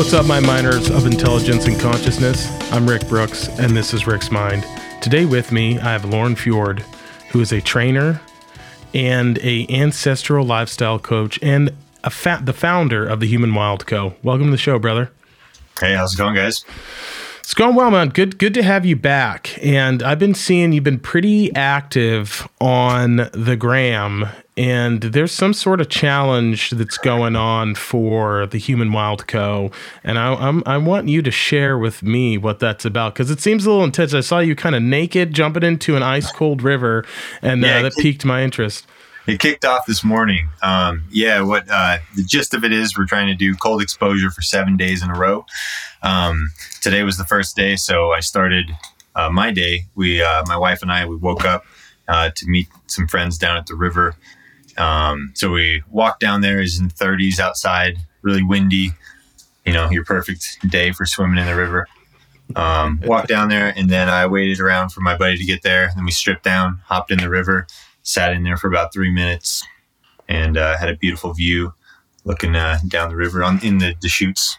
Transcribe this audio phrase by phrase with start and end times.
[0.00, 2.48] What's up, my miners of intelligence and consciousness?
[2.72, 4.64] I'm Rick Brooks, and this is Rick's Mind.
[5.02, 6.82] Today with me, I have Lauren Fjord,
[7.30, 8.18] who is a trainer
[8.94, 14.14] and a ancestral lifestyle coach and a fa- the founder of the Human Wild Co.
[14.22, 15.12] Welcome to the show, brother.
[15.78, 16.64] Hey, how's it going, guys?
[17.40, 18.08] It's going well, man.
[18.08, 19.58] Good, good to have you back.
[19.62, 24.28] And I've been seeing you've been pretty active on the gram,
[24.60, 29.70] and there's some sort of challenge that's going on for the Human Wild Co.
[30.04, 33.40] And I, I'm, I want you to share with me what that's about because it
[33.40, 34.12] seems a little intense.
[34.12, 37.06] I saw you kind of naked jumping into an ice cold river,
[37.40, 38.86] and Yeah, uh, that piqued my interest.
[39.26, 40.50] It kicked off this morning.
[40.60, 44.30] Um, yeah, what uh, the gist of it is, we're trying to do cold exposure
[44.30, 45.46] for seven days in a row.
[46.02, 46.50] Um,
[46.82, 48.76] today was the first day, so I started
[49.14, 49.86] uh, my day.
[49.94, 51.64] We, uh, my wife and I, we woke up
[52.08, 54.16] uh, to meet some friends down at the river.
[54.80, 56.60] Um, so we walked down there.
[56.60, 58.92] It's in the 30s outside, really windy.
[59.66, 61.86] You know, your perfect day for swimming in the river.
[62.56, 65.92] Um, walked down there, and then I waited around for my buddy to get there.
[65.94, 67.66] Then we stripped down, hopped in the river,
[68.02, 69.64] sat in there for about three minutes,
[70.28, 71.74] and uh, had a beautiful view
[72.24, 74.58] looking uh, down the river on in the Deschutes.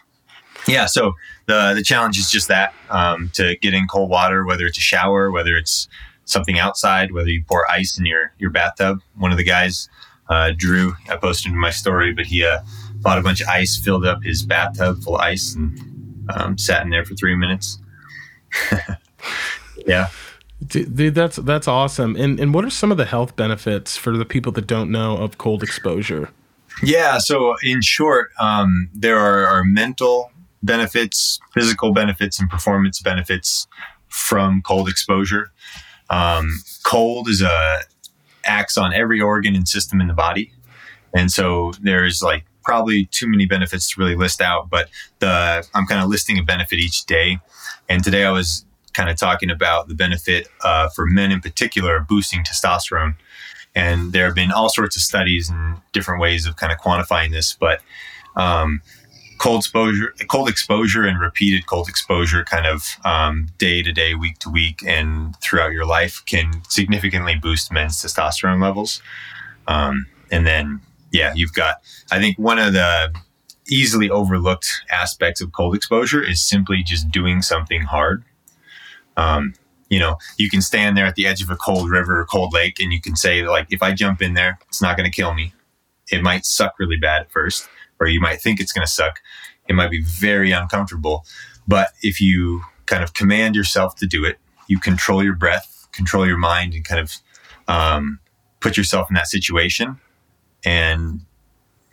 [0.66, 1.14] Yeah, so
[1.46, 4.82] the the challenge is just that um, to get in cold water, whether it's a
[4.82, 5.88] shower, whether it's
[6.24, 9.00] something outside, whether you pour ice in your your bathtub.
[9.16, 9.88] One of the guys,
[10.28, 12.60] uh, Drew, I posted in my story, but he uh,
[13.00, 15.78] bought a bunch of ice, filled up his bathtub full of ice, and
[16.34, 17.78] um, sat in there for three minutes.
[19.86, 20.08] yeah.
[20.64, 22.14] Dude, that's that's awesome.
[22.14, 25.16] And and what are some of the health benefits for the people that don't know
[25.16, 26.30] of cold exposure?
[26.82, 27.18] Yeah.
[27.18, 30.30] So, in short, um, there are, are mental
[30.62, 33.66] benefits, physical benefits, and performance benefits
[34.08, 35.50] from cold exposure.
[36.10, 37.80] Um, cold is a
[38.44, 40.52] acts on every organ and system in the body,
[41.14, 44.70] and so there's like probably too many benefits to really list out.
[44.70, 44.88] But
[45.18, 47.38] the I'm kind of listing a benefit each day,
[47.88, 51.96] and today I was kind of talking about the benefit uh, for men in particular
[51.96, 53.16] of boosting testosterone.
[53.74, 57.30] And there have been all sorts of studies and different ways of kind of quantifying
[57.30, 57.80] this, but
[58.36, 58.82] um,
[59.42, 64.38] cold exposure, cold exposure, and repeated cold exposure, kind of um, day to day, week
[64.38, 69.02] to week, and throughout your life, can significantly boost men's testosterone levels.
[69.66, 71.78] Um, and then, yeah, you've got.
[72.12, 73.12] I think one of the
[73.68, 78.22] easily overlooked aspects of cold exposure is simply just doing something hard.
[79.16, 79.54] Um,
[79.88, 82.54] you know, you can stand there at the edge of a cold river or cold
[82.54, 85.14] lake and you can say, like, if I jump in there, it's not going to
[85.14, 85.52] kill me.
[86.10, 87.68] It might suck really bad at first,
[88.02, 89.20] or you might think it's going to suck.
[89.68, 91.24] It might be very uncomfortable.
[91.68, 96.26] But if you kind of command yourself to do it, you control your breath, control
[96.26, 97.12] your mind, and kind of
[97.68, 98.18] um,
[98.58, 100.00] put yourself in that situation
[100.64, 101.20] and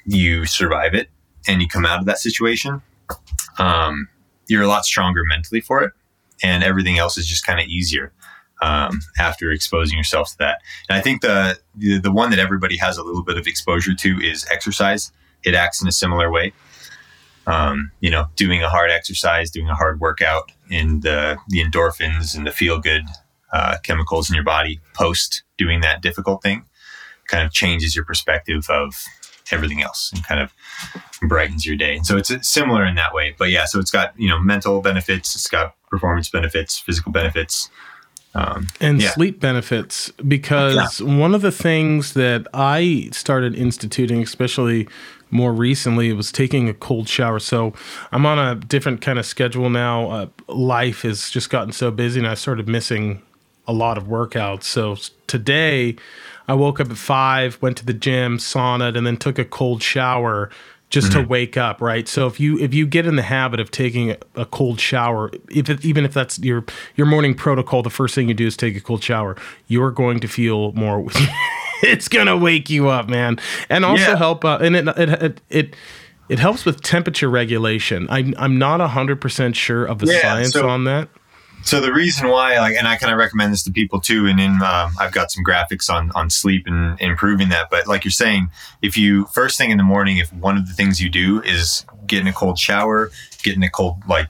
[0.03, 1.09] you survive it
[1.47, 2.81] and you come out of that situation,
[3.59, 4.09] um,
[4.47, 5.94] you're a lot stronger mentally for it
[6.41, 8.12] and everything else is just kind of easier
[8.64, 10.62] um, after exposing yourself to that.
[10.90, 13.94] And I think the, the the one that everybody has a little bit of exposure
[13.94, 15.12] to is exercise.
[15.44, 16.54] It acts in a similar way.
[17.48, 22.36] Um, you know, doing a hard exercise, doing a hard workout, and the the endorphins
[22.38, 23.06] and the feel good
[23.52, 26.66] uh, chemicals in your body post doing that difficult thing
[27.30, 28.94] kind of changes your perspective of
[29.52, 30.54] everything else and kind of
[31.22, 31.96] brightens your day.
[31.96, 33.36] And so it's similar in that way.
[33.38, 37.70] But yeah, so it's got, you know, mental benefits, it's got performance benefits, physical benefits.
[38.36, 39.10] Um, and yeah.
[39.10, 44.88] sleep benefits because one of the things that I started instituting, especially
[45.31, 47.40] more recently, It was taking a cold shower.
[47.40, 47.73] So
[48.12, 50.09] I'm on a different kind of schedule now.
[50.09, 53.22] Uh, life has just gotten so busy, and I started missing
[53.67, 54.63] a lot of workouts.
[54.63, 54.97] So
[55.28, 55.95] today,
[56.47, 59.84] I woke up at five, went to the gym, saunaed, and then took a cold
[59.84, 60.50] shower
[60.90, 61.81] just to wake up.
[61.81, 62.07] Right.
[62.07, 65.29] So if you if you get in the habit of taking a, a cold shower,
[65.50, 66.66] if it, even if that's your
[66.96, 69.35] your morning protocol, the first thing you do is take a cold shower.
[69.67, 71.08] You're going to feel more.
[71.84, 73.40] it's gonna wake you up, man,
[73.70, 74.16] and also Yeah.
[74.17, 74.43] help.
[74.46, 75.41] Uh, and it it it.
[75.49, 75.76] it
[76.29, 78.05] it helps with temperature regulation.
[78.09, 81.09] I'm I'm not hundred percent sure of the Yeah, science so- on that.
[81.61, 84.40] So the reason why, like, and I kind of recommend this to people too, and
[84.40, 87.70] in um, I've got some graphics on on sleep and improving that.
[87.70, 88.49] But like you're saying,
[88.82, 91.84] if you first thing in the morning, if one of the things you do is
[92.08, 93.11] get in a cold shower,
[93.43, 94.28] get in a cold like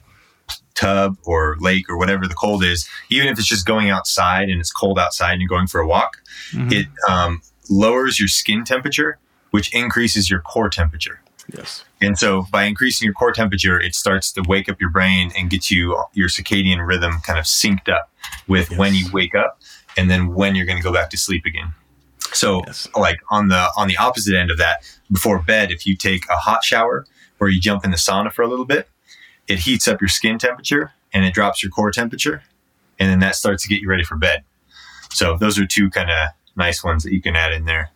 [0.80, 4.60] tub or lake or whatever the cold is, even if it's just going outside and
[4.60, 6.12] it's cold outside and you're going for a walk,
[6.72, 9.18] it um, lowers your skin temperature,
[9.50, 11.20] which increases your core temperature.
[11.52, 11.84] Yes.
[12.00, 15.50] And so by increasing your core temperature, it starts to wake up your brain and
[15.50, 15.82] get you
[16.14, 18.10] your circadian rhythm kind of synced up
[18.48, 19.60] with when you wake up
[19.96, 21.74] and then when you're going to go back to sleep again.
[22.32, 22.88] So Yes.
[22.96, 24.76] like on the on the opposite end of that,
[25.10, 27.04] before bed, if you take a hot shower
[27.40, 28.88] or you jump in the sauna for a little bit,
[29.50, 32.42] it heats up your skin temperature and it drops your core temperature.
[32.98, 34.44] And then that starts to get you ready for bed.
[35.10, 37.90] So those are two kind of nice ones that you can add in there.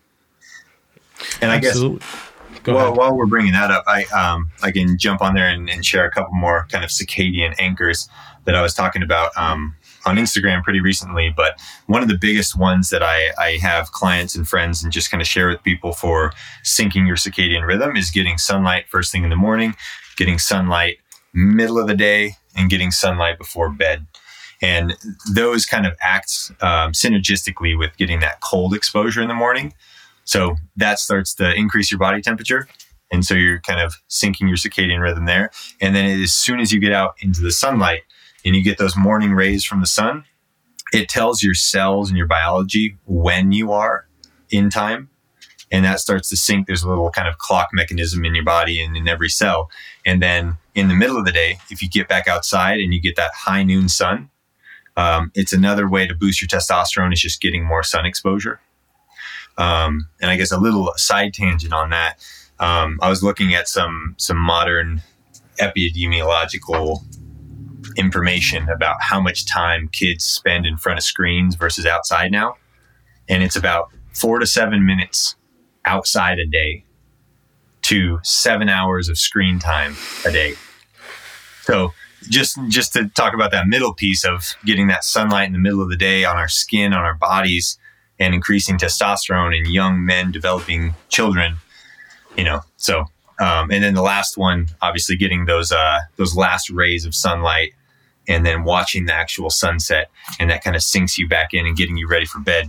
[1.40, 1.98] And I Absolutely.
[1.98, 2.30] guess
[2.66, 5.84] well, while we're bringing that up, I um, I can jump on there and, and,
[5.84, 8.08] share a couple more kind of circadian anchors
[8.44, 9.74] that I was talking about um,
[10.06, 11.32] on Instagram pretty recently.
[11.34, 15.10] But one of the biggest ones that I, I have clients and friends and just
[15.10, 16.32] kind of share with people for
[16.64, 19.74] syncing your circadian rhythm is getting sunlight first thing in the morning,
[20.16, 20.98] getting sunlight
[21.34, 24.06] middle of the day, and getting sunlight before bed.
[24.62, 24.96] And
[25.34, 29.74] those kind of act um, synergistically with getting that cold exposure in the morning.
[30.24, 32.68] So that starts to increase your body temperature.
[33.10, 35.50] And so you're kind of syncing your circadian rhythm there.
[35.80, 38.02] And then as soon as you get out into the sunlight
[38.44, 40.24] and you get those morning rays from the sun,
[40.92, 44.06] it tells your cells and your biology when you are
[44.50, 45.10] in time.
[45.72, 46.66] And that starts to sync.
[46.66, 49.70] There's a little kind of clock mechanism in your body and in every cell.
[50.04, 53.00] And then in the middle of the day, if you get back outside and you
[53.00, 54.30] get that high noon sun,
[54.96, 58.60] um, it's another way to boost your testosterone is just getting more sun exposure.
[59.56, 62.24] Um, and I guess a little side tangent on that.
[62.58, 65.02] Um, I was looking at some some modern
[65.60, 67.00] epidemiological
[67.96, 72.56] information about how much time kids spend in front of screens versus outside now,
[73.28, 75.34] and it's about four to seven minutes
[75.84, 76.84] outside a day
[77.82, 79.94] to seven hours of screen time
[80.26, 80.54] a day.
[81.62, 81.92] So
[82.30, 85.82] just just to talk about that middle piece of getting that sunlight in the middle
[85.82, 87.78] of the day on our skin, on our bodies,
[88.18, 91.56] and increasing testosterone in young men developing children
[92.36, 93.04] you know so
[93.40, 97.72] um, and then the last one obviously getting those uh, those last rays of sunlight
[98.28, 101.76] and then watching the actual sunset and that kind of syncs you back in and
[101.76, 102.68] getting you ready for bed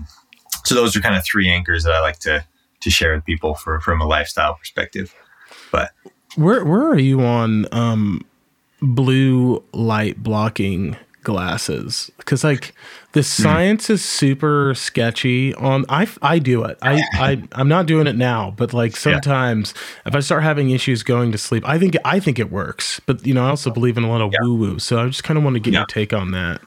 [0.65, 2.43] so those are kind of three anchors that i like to
[2.85, 5.13] to share with people for from a lifestyle perspective
[5.71, 5.91] but
[6.35, 8.23] where where are you on um
[8.79, 12.75] blue light blocking glasses because like
[13.13, 13.23] the hmm.
[13.23, 18.15] science is super sketchy on i i do it i i i'm not doing it
[18.15, 20.09] now but like sometimes yeah.
[20.09, 23.25] if i start having issues going to sleep i think i think it works but
[23.25, 24.39] you know i also believe in a lot of yeah.
[24.43, 25.79] woo woo so i just kind of want to get yeah.
[25.79, 26.61] your take on that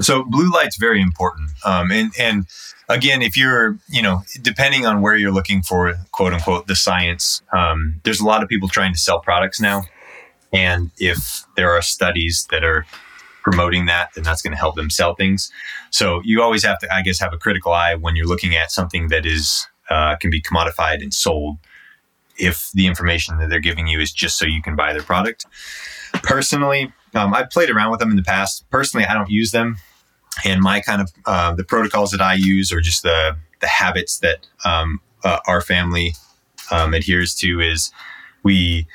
[0.00, 2.46] so blue light's very important um and and
[2.88, 7.42] again if you're you know depending on where you're looking for quote unquote the science
[7.52, 9.82] um there's a lot of people trying to sell products now
[10.52, 12.86] and if there are studies that are
[13.42, 15.50] promoting that, then that's going to help them sell things.
[15.90, 18.70] So you always have to, I guess, have a critical eye when you're looking at
[18.70, 21.58] something that is uh, can be commodified and sold.
[22.38, 25.46] If the information that they're giving you is just so you can buy their product.
[26.22, 28.68] Personally, um, I've played around with them in the past.
[28.70, 29.78] Personally, I don't use them,
[30.44, 34.20] and my kind of uh, the protocols that I use or just the the habits
[34.20, 36.14] that um, uh, our family
[36.70, 37.90] um, adheres to is
[38.42, 38.86] we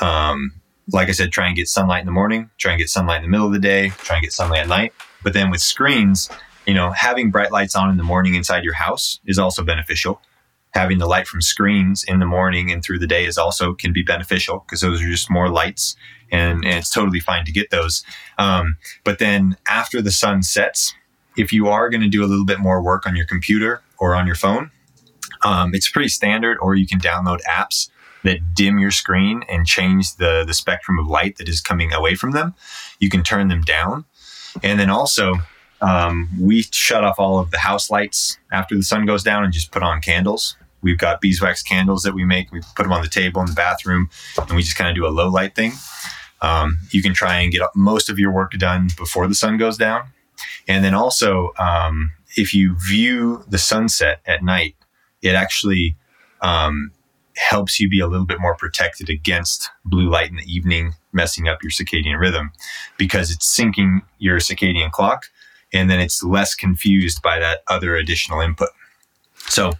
[0.00, 0.52] um,
[0.92, 3.22] like I said, try and get sunlight in the morning, try and get sunlight in
[3.22, 4.92] the middle of the day, try and get sunlight at night.
[5.22, 6.28] But then with screens,
[6.66, 10.20] you know, having bright lights on in the morning inside your house is also beneficial.
[10.72, 13.92] Having the light from screens in the morning and through the day is also can
[13.92, 15.96] be beneficial because those are just more lights
[16.30, 18.04] and, and it's totally fine to get those.
[18.38, 20.94] Um, but then after the sun sets,
[21.36, 24.14] if you are going to do a little bit more work on your computer or
[24.14, 24.70] on your phone,
[25.42, 27.88] um, it's pretty standard, or you can download apps
[28.24, 32.14] that dim your screen and change the, the spectrum of light that is coming away
[32.14, 32.54] from them.
[32.98, 34.04] You can turn them down.
[34.62, 35.36] And then also,
[35.80, 39.52] um, we shut off all of the house lights after the sun goes down and
[39.52, 40.56] just put on candles.
[40.82, 42.52] We've got beeswax candles that we make.
[42.52, 45.06] We put them on the table in the bathroom and we just kind of do
[45.06, 45.72] a low light thing.
[46.42, 49.76] Um, you can try and get most of your work done before the sun goes
[49.76, 50.08] down.
[50.66, 54.76] And then also, um, if you view the sunset at night,
[55.20, 55.96] it actually
[56.40, 56.92] um,
[57.36, 61.48] helps you be a little bit more protected against blue light in the evening messing
[61.48, 62.52] up your circadian rhythm
[62.96, 65.26] because it's syncing your circadian clock
[65.72, 68.70] and then it's less confused by that other additional input.
[69.48, 69.72] So,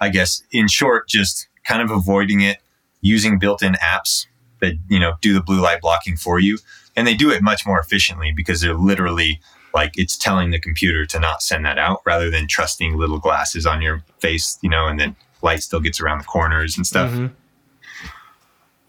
[0.00, 2.58] I guess in short, just kind of avoiding it,
[3.00, 4.26] using built-in apps
[4.60, 6.58] that, you know, do the blue light blocking for you.
[6.96, 9.40] And they do it much more efficiently because they're literally
[9.74, 13.66] like it's telling the computer to not send that out rather than trusting little glasses
[13.66, 17.10] on your face, you know, and then light still gets around the corners and stuff.
[17.10, 17.26] Mm-hmm.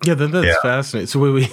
[0.06, 0.62] Yeah, that, that's yeah.
[0.62, 1.08] fascinating.
[1.08, 1.50] So wait,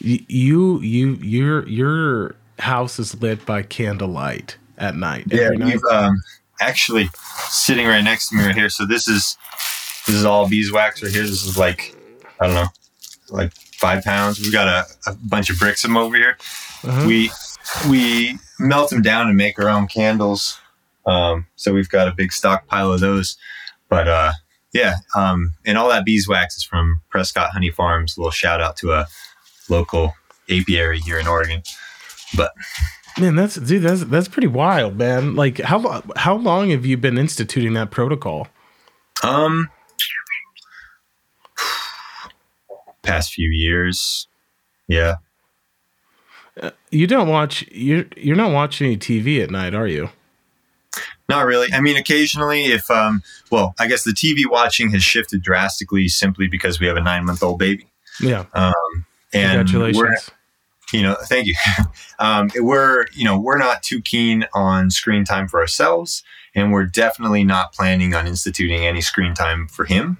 [0.00, 5.24] wait, you you your your house is lit by candlelight at night.
[5.28, 5.64] Yeah, night?
[5.64, 6.22] we've um,
[6.60, 7.10] actually
[7.48, 8.68] sitting right next to me right here.
[8.68, 9.36] So this is
[10.06, 11.22] this is all beeswax right here.
[11.22, 11.96] This is like
[12.40, 12.68] I don't know,
[13.30, 14.40] like five pounds.
[14.40, 16.36] We've got a, a bunch of bricks of them over here.
[16.84, 17.06] Uh-huh.
[17.06, 17.30] We
[17.88, 20.60] we melt them down and make our own candles.
[21.06, 23.36] Um, so we've got a big stockpile of those.
[23.88, 24.32] But uh,
[24.72, 28.16] yeah, um, and all that beeswax is from Prescott Honey Farms.
[28.16, 29.06] A little shout out to a
[29.68, 30.14] local
[30.50, 31.62] apiary here in Oregon.
[32.36, 32.52] But
[33.18, 35.34] man, that's dude, that's that's pretty wild, man.
[35.34, 38.48] Like how how long have you been instituting that protocol?
[39.22, 39.70] Um,
[43.02, 44.28] past few years,
[44.88, 45.14] yeah.
[46.60, 50.10] Uh, you don't watch you're you're not watching any TV at night, are you?
[51.28, 51.72] Not really.
[51.72, 56.46] I mean, occasionally, if um, well, I guess the TV watching has shifted drastically simply
[56.46, 57.86] because we have a nine month old baby.
[58.20, 58.44] Yeah.
[58.54, 58.72] Um,
[59.32, 60.30] and Congratulations.
[60.92, 61.54] You know, thank you.
[62.18, 66.22] um, we're you know we're not too keen on screen time for ourselves,
[66.54, 70.18] and we're definitely not planning on instituting any screen time for him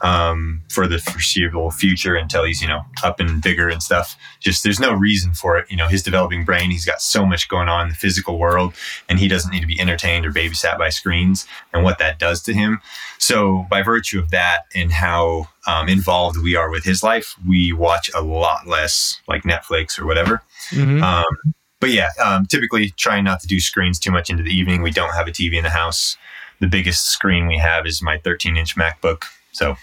[0.00, 4.16] um, for the foreseeable future until he's you know up and bigger and stuff.
[4.40, 5.70] Just there's no reason for it.
[5.70, 8.74] You know, his developing brain, he's got so much going on in the physical world,
[9.08, 12.42] and he doesn't need to be entertained or babysat by screens and what that does
[12.42, 12.80] to him.
[13.18, 17.72] So by virtue of that and how um, involved we are with his life, we
[17.72, 20.42] watch a lot less like Netflix or whatever.
[20.70, 21.02] Mm-hmm.
[21.02, 24.82] Um, but yeah, um, typically trying not to do screens too much into the evening.
[24.82, 26.16] We don't have a TV in the house.
[26.60, 29.24] The biggest screen we have is my 13 inch MacBook.
[29.52, 29.76] So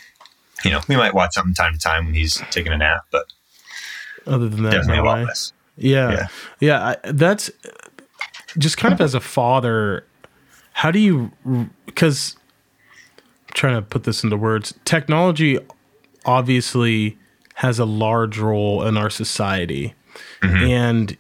[0.64, 3.26] you know, we might watch something time to time when he's taking a nap, but
[4.26, 5.26] other than that, definitely no a lot way.
[5.26, 5.54] less.
[5.78, 6.28] Yeah, yeah,
[6.60, 7.52] yeah I, that's
[8.58, 10.06] just kind of as a father.
[10.74, 11.32] How do you?
[11.86, 12.38] Because
[13.48, 15.60] I'm trying to put this into words, technology
[16.26, 17.18] obviously
[17.56, 19.94] has a large role in our society,
[20.42, 20.66] mm-hmm.
[20.66, 21.18] and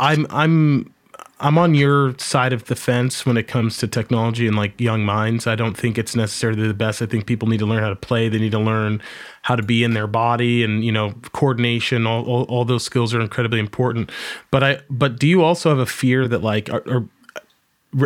[0.00, 0.94] I'm I'm
[1.38, 5.04] I'm on your side of the fence when it comes to technology and like young
[5.04, 5.46] minds.
[5.46, 7.02] I don't think it's necessarily the best.
[7.02, 8.30] I think people need to learn how to play.
[8.30, 9.02] They need to learn
[9.42, 12.06] how to be in their body and you know coordination.
[12.06, 14.10] All, all, all those skills are incredibly important.
[14.50, 17.08] But I but do you also have a fear that like or, or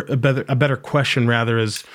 [0.09, 1.85] a better a better question rather is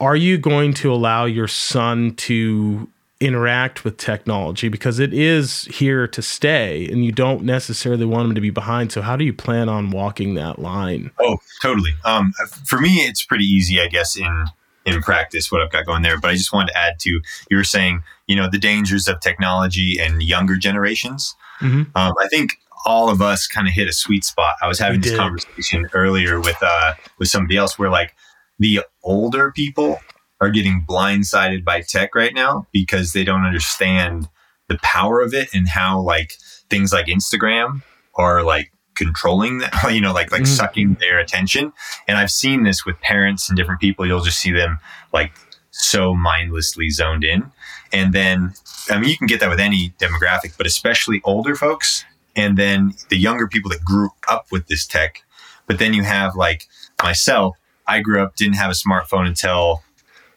[0.00, 2.88] are you going to allow your son to
[3.24, 8.34] interact with technology because it is here to stay and you don't necessarily want them
[8.34, 8.92] to be behind.
[8.92, 11.10] So how do you plan on walking that line?
[11.18, 11.92] Oh totally.
[12.04, 12.32] Um,
[12.66, 14.46] for me it's pretty easy i guess in
[14.84, 16.20] in practice what i've got going there.
[16.20, 19.20] But i just wanted to add to you were saying you know the dangers of
[19.20, 21.34] technology and younger generations.
[21.60, 21.96] Mm-hmm.
[21.96, 24.56] um, i think all of us kind of hit a sweet spot.
[24.60, 25.18] I was having we this did.
[25.18, 28.14] conversation earlier with uh with somebody else where like
[28.58, 30.00] the older people
[30.44, 34.28] are getting blindsided by tech right now because they don't understand
[34.68, 36.34] the power of it and how like
[36.68, 37.82] things like Instagram
[38.14, 40.46] are like controlling that, you know, like like mm.
[40.46, 41.72] sucking their attention.
[42.06, 44.06] And I've seen this with parents and different people.
[44.06, 44.78] You'll just see them
[45.14, 45.32] like
[45.70, 47.50] so mindlessly zoned in.
[47.90, 48.52] And then
[48.90, 52.04] I mean you can get that with any demographic, but especially older folks
[52.36, 55.22] and then the younger people that grew up with this tech.
[55.66, 56.66] But then you have like
[57.02, 59.82] myself, I grew up didn't have a smartphone until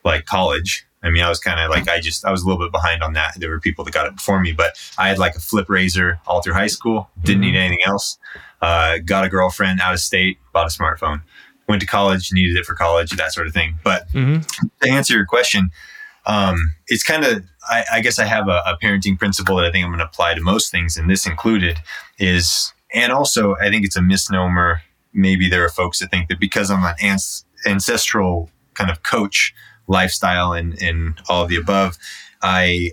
[0.08, 0.86] like college.
[1.04, 3.04] I mean, I was kind of like, I just, I was a little bit behind
[3.04, 3.36] on that.
[3.38, 6.20] There were people that got it before me, but I had like a flip Razr
[6.26, 7.52] all through high school, didn't mm-hmm.
[7.52, 8.18] need anything else.
[8.62, 11.22] Uh, got a girlfriend out of state, bought a smartphone,
[11.70, 13.78] went to college, needed it for college, that sort of thing.
[13.84, 14.42] But mm-hmm.
[14.82, 15.70] to answer your question,
[16.26, 19.72] um, it's kind of, I, I, guess I have a, a parenting principle that I
[19.72, 21.80] think I'm going to apply to most things, and this included
[22.18, 24.82] is, and also I think it's a misnomer.
[25.14, 27.18] Maybe there are folks that think that because I'm an
[27.66, 29.54] ancestral kind of coach,
[29.88, 31.98] lifestyle and, and all of the above,
[32.42, 32.92] I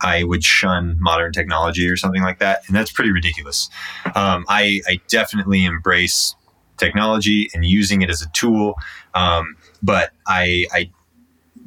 [0.00, 3.68] I would shun modern technology or something like that, and that's pretty ridiculous.
[4.14, 6.36] Um, I, I, definitely embrace
[6.76, 8.76] technology and using it as a tool,
[9.14, 10.90] um, but I, I,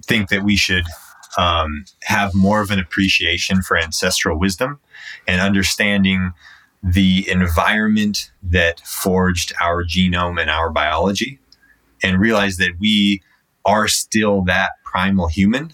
[0.06, 0.86] think that we should
[1.38, 4.80] um, have more of an appreciation for ancestral wisdom
[5.28, 6.34] and understanding
[6.82, 11.40] the environment that forged our genome and our biology,
[12.02, 13.22] and realize that we
[13.66, 15.72] are still that primal human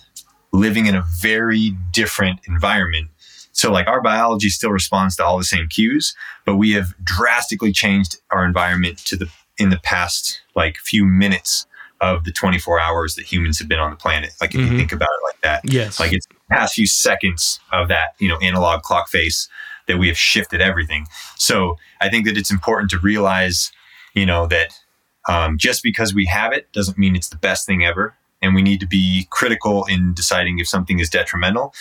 [0.52, 3.10] living in a very different environment.
[3.52, 6.16] So, like, our biology still responds to all the same cues,
[6.46, 11.66] but we have drastically changed our environment to the in the past like few minutes
[12.00, 14.34] of the 24 hours that humans have been on the planet.
[14.40, 14.74] Like, if mm-hmm.
[14.74, 18.28] you think about it like that, yes, like it's past few seconds of that, you
[18.28, 19.50] know, analog clock face
[19.88, 21.08] that we have shifted everything.
[21.36, 23.72] So, I think that it's important to realize,
[24.14, 24.80] you know, that
[25.28, 28.16] um, just because we have it doesn't mean it's the best thing ever.
[28.42, 31.74] And we need to be critical in deciding if something is detrimental.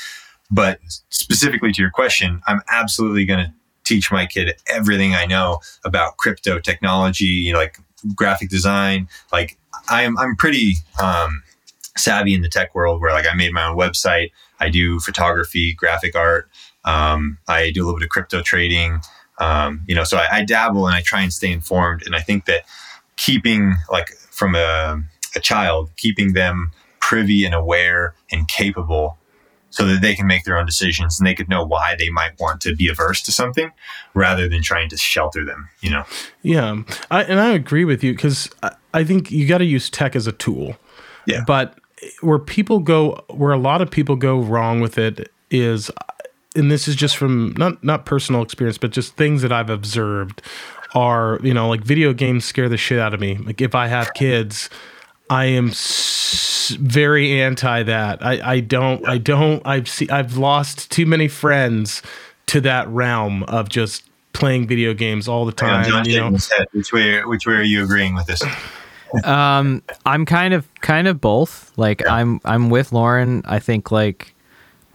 [0.50, 3.52] But specifically to your question, I'm absolutely going to
[3.84, 7.78] teach my kid everything I know about crypto technology, you know, like
[8.14, 9.08] graphic design.
[9.32, 11.42] Like I'm, I'm pretty um,
[11.96, 14.32] savvy in the tech world where like I made my own website.
[14.58, 16.48] I do photography, graphic art.
[16.84, 19.00] Um, I do a little bit of crypto trading.
[19.38, 22.02] Um, you know, so I, I dabble and I try and stay informed.
[22.06, 22.62] And I think that
[23.16, 25.02] keeping like from a,
[25.34, 29.18] a child, keeping them privy and aware and capable
[29.70, 32.32] so that they can make their own decisions and they could know why they might
[32.40, 33.70] want to be averse to something
[34.14, 36.04] rather than trying to shelter them, you know?
[36.42, 36.82] Yeah.
[37.10, 40.16] I, and I agree with you because I, I think you got to use tech
[40.16, 40.76] as a tool.
[41.26, 41.42] Yeah.
[41.46, 41.78] But
[42.22, 45.90] where people go, where a lot of people go wrong with it is,
[46.54, 50.40] and this is just from not, not personal experience, but just things that I've observed
[50.96, 53.36] are, you know, like video games scare the shit out of me.
[53.36, 54.70] Like if I have kids,
[55.28, 58.24] I am s- very anti that.
[58.24, 62.02] I, I don't I don't I've see I've lost too many friends
[62.46, 65.84] to that realm of just playing video games all the time.
[65.84, 66.66] John you know, head.
[66.72, 68.42] Which way, which way are you agreeing with this?
[69.24, 71.72] Um, I'm kind of kind of both.
[71.76, 72.14] Like Yeah.
[72.14, 73.42] I'm I'm with Lauren.
[73.44, 74.34] I think like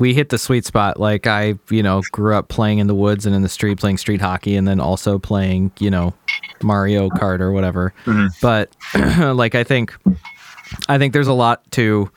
[0.02, 1.00] we hit the sweet spot.
[1.00, 4.00] Like I, you know, grew up playing in the woods and in the street playing
[4.00, 6.16] street hockey and then also playing, you know,
[6.64, 7.94] Mario Kart or whatever.
[8.42, 9.96] But like I think
[10.90, 12.10] I think there's a lot to,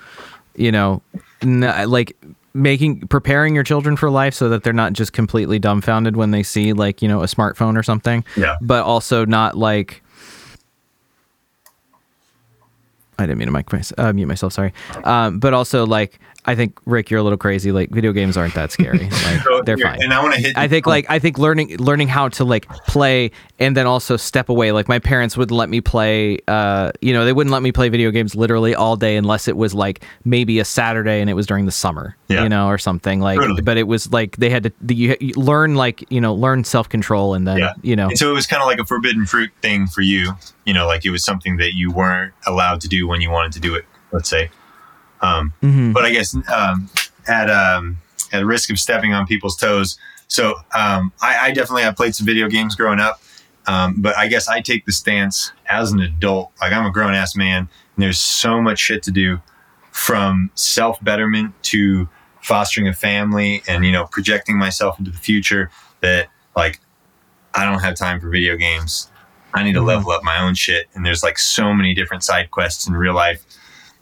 [0.56, 1.02] you know,
[1.42, 1.60] n-
[1.90, 2.16] like
[2.54, 6.42] making preparing your children for life so that they're not just completely dumbfounded when they
[6.42, 8.24] see like, you know, a smartphone or something.
[8.34, 8.56] Yeah.
[8.62, 10.02] But also not like
[13.18, 14.54] I didn't mean to mic my, uh, mute myself.
[14.54, 14.72] Sorry,
[15.04, 17.72] um, but also like I think Rick, you're a little crazy.
[17.72, 19.08] Like video games aren't that scary.
[19.24, 20.02] Like So they're fine.
[20.02, 20.56] And I want to hit.
[20.58, 24.48] I think like I think learning learning how to like play and then also step
[24.48, 24.72] away.
[24.72, 26.38] Like my parents wouldn't let me play.
[26.46, 29.56] Uh, you know, they wouldn't let me play video games literally all day unless it
[29.56, 32.16] was like maybe a Saturday and it was during the summer.
[32.28, 32.42] Yeah.
[32.42, 33.38] You know, or something like.
[33.40, 33.62] Totally.
[33.62, 36.64] But it was like they had to the, you, you learn like you know learn
[36.64, 37.72] self control and then Yeah.
[37.82, 40.34] you know And so it was kind of like a forbidden fruit thing for you.
[40.66, 43.52] You know, like it was something that you weren't allowed to do when you wanted
[43.52, 43.84] to do it.
[44.12, 44.50] Let's say.
[45.24, 45.92] Um, Mhm.
[45.92, 46.88] But I guess um,
[47.26, 47.98] at um,
[48.32, 52.26] at risk of stepping on people's toes, so um, I, I definitely have played some
[52.26, 53.20] video games growing up.
[53.66, 56.50] Um, but I guess I take the stance as an adult.
[56.60, 57.60] Like I'm a grown ass man,
[57.96, 59.40] and there's so much shit to do,
[59.92, 62.08] from self betterment to
[62.42, 65.70] fostering a family, and you know projecting myself into the future.
[66.00, 66.80] That like
[67.54, 69.10] I don't have time for video games.
[69.54, 69.86] I need to Mhm.
[69.86, 70.88] level up my own shit.
[70.94, 73.44] And there's like so many different side quests in real life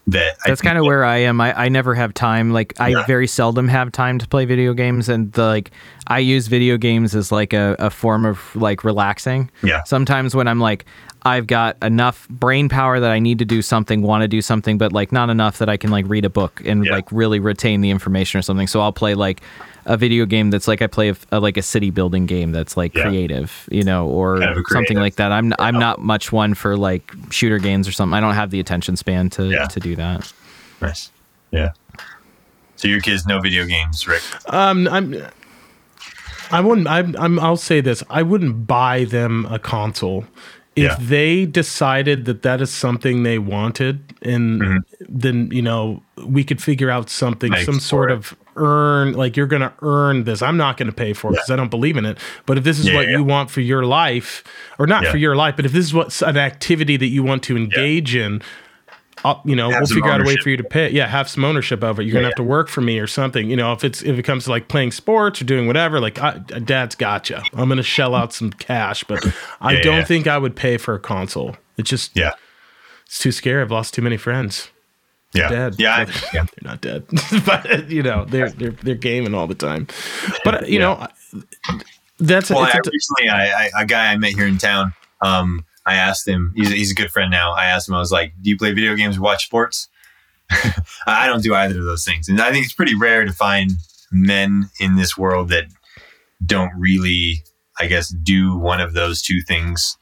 [0.09, 1.41] that That's kind of where I am.
[1.41, 2.53] I, I never have time.
[2.53, 3.07] Like I Yeah.
[3.07, 5.71] very seldom have time to play video games, and the, like
[6.09, 9.51] I use video games as like a, a form of like relaxing.
[9.63, 9.85] Yeah.
[9.85, 10.85] Sometimes when I'm like
[11.25, 14.77] I've got enough brain power that I need to do something, want to do something,
[14.77, 16.91] but like not enough that I can like read a book and Yeah.
[16.93, 18.67] like really retain the information or something.
[18.67, 19.41] So I'll play like
[19.87, 22.77] a video game that's like I play a, a- like a city building game that's
[22.77, 23.03] like Yeah.
[23.05, 25.33] creative, you know, or Kind of a something like that.
[25.33, 28.15] I'm I'm not much one for like shooter games or something.
[28.15, 29.67] I don't have the attention span to Yeah.
[29.67, 30.33] to do that.
[30.81, 31.11] Nice.
[31.51, 31.71] Yeah.
[32.77, 34.23] So your kids no video games, Rick?
[34.53, 35.17] Um, I'm.
[36.51, 36.87] I wouldn't.
[36.89, 37.39] I'm, I'm.
[37.39, 38.03] I'll say this.
[38.11, 40.25] I wouldn't buy them a console
[40.77, 40.97] if Yeah.
[41.01, 44.77] they decided that that is something they wanted, and Mm-hmm.
[45.09, 48.15] then you know we could figure out something, Make some sort it.
[48.15, 49.13] of earn.
[49.15, 50.43] Like you're going to earn this.
[50.43, 52.19] I'm not going to pay for it because I don't believe in it.
[52.47, 53.19] But if this is Yeah, what yeah.
[53.19, 54.45] you want for your life,
[54.79, 55.11] or not Yeah.
[55.11, 58.15] for your life, but if this is what's an activity that you want to engage
[58.17, 58.43] in,
[59.25, 60.91] I'll, you know, Have we'll figure out a way for you to pay.
[60.91, 62.05] Yeah, have some ownership of it.
[62.05, 63.49] You're gonna Yeah, have to work for me or something.
[63.49, 66.19] You know, if it's if it comes to like playing sports or doing whatever, like
[66.21, 67.45] I, Dad's gotcha.
[67.55, 69.25] I'm gonna shell out some cash, but
[69.61, 70.05] I Yeah, don't yeah.
[70.05, 71.57] think I would pay for a console.
[71.77, 72.33] It's just Yeah.
[73.07, 73.63] it's too scary.
[73.63, 74.71] I've lost too many friends.
[75.35, 75.49] Yeah.
[75.49, 75.77] Dead.
[75.79, 76.05] Yeah.
[76.05, 76.47] They're yeah.
[76.63, 77.07] not dead,
[77.47, 79.87] but you know they're they're they're gaming all the time.
[80.45, 81.07] But you know,
[82.19, 84.93] that's Well, it's I, a- recently, I, I, a guy I met here in town,
[85.23, 87.53] um, I asked him, he's, he's a good friend now.
[87.53, 89.89] I asked him, I was like, do you play video games or watch sports?
[91.07, 92.29] I don't do either of those things.
[92.29, 93.73] And I think it's pretty rare to find
[94.11, 95.65] men in this world that
[96.45, 97.43] don't really,
[97.79, 99.97] I guess, do one of those two things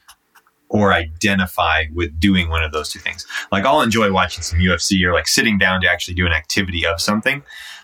[0.71, 3.27] or identify with doing one of those two things.
[3.53, 6.87] Like I'll enjoy watching some UFC or like sitting down to actually do an activity
[6.87, 7.43] of something.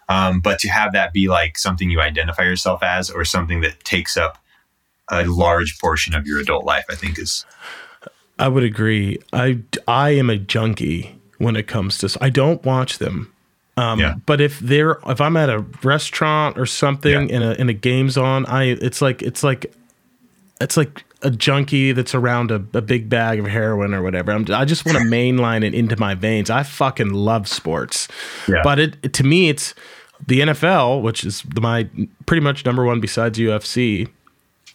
[0.09, 3.83] Um, but to have that be like something you identify yourself as or something that
[3.85, 4.39] takes up
[5.11, 7.45] a large portion of your adult life, I think is
[8.39, 9.19] I would agree.
[9.33, 12.19] I I am a junkie when it comes to.
[12.21, 13.33] I don't watch them.
[13.77, 14.15] Um, Yeah.
[14.27, 17.35] But if they're if I'm at a restaurant or something Yeah.
[17.35, 19.75] and a and a game's on, I it's like it's like
[20.61, 24.31] it's like a junkie that's around a, a big bag of heroin or whatever.
[24.33, 26.51] I'm, I just want to mainline it into my veins.
[26.51, 28.07] I fucking love sports,
[28.49, 28.61] Yeah.
[28.63, 29.75] but it, it- to me it's
[30.27, 31.89] the NFL, which is my
[32.27, 34.09] pretty much number one besides UFC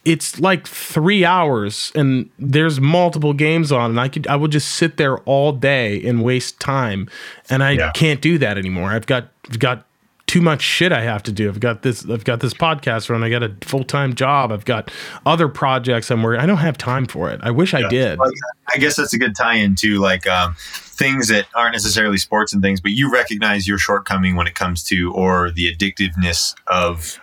[0.04, 4.66] it's like three hours and there's multiple games on and i could i would just
[4.74, 7.08] sit there all day and waste time
[7.48, 7.92] and i Yeah.
[7.92, 9.86] can't do that anymore i've got i've got
[10.32, 11.50] too much shit I have to do.
[11.50, 13.22] I've got this I've got this podcast run.
[13.22, 14.50] I got a full-time job.
[14.50, 14.90] I've got
[15.26, 16.40] other projects I'm working.
[16.40, 17.38] I don't have time for it.
[17.42, 18.18] I wish I did.
[18.18, 22.62] I guess that's a good tie-in to like um, things that aren't necessarily sports and
[22.62, 27.20] things, but you recognize your shortcoming when it comes to or the addictiveness of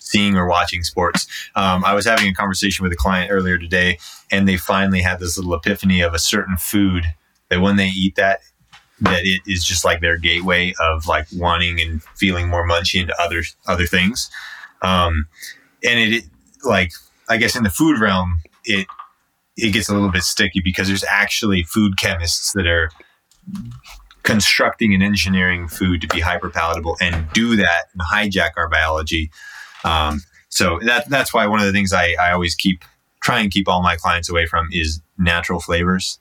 [0.00, 1.26] seeing or watching sports.
[1.54, 3.98] Um, I was having a conversation with a client earlier today,
[4.30, 7.04] and they finally had this little epiphany of a certain food
[7.50, 8.40] that when they eat that,
[9.00, 13.14] that it is just like their gateway of like wanting and feeling more munchy into
[13.20, 14.30] other other things.
[14.82, 15.26] Um,
[15.84, 16.24] and it, it
[16.64, 16.92] like
[17.28, 18.86] I guess in the food realm, it
[19.56, 22.90] it gets a little bit sticky because there's actually food chemists that are
[24.22, 29.30] constructing and engineering food to be hyper palatable and do that and hijack our biology.
[29.84, 32.84] Um, so that that's why one of the things I, I always keep
[33.20, 36.18] try and keep all my clients away from is natural flavors,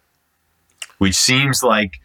[0.97, 1.99] which seems like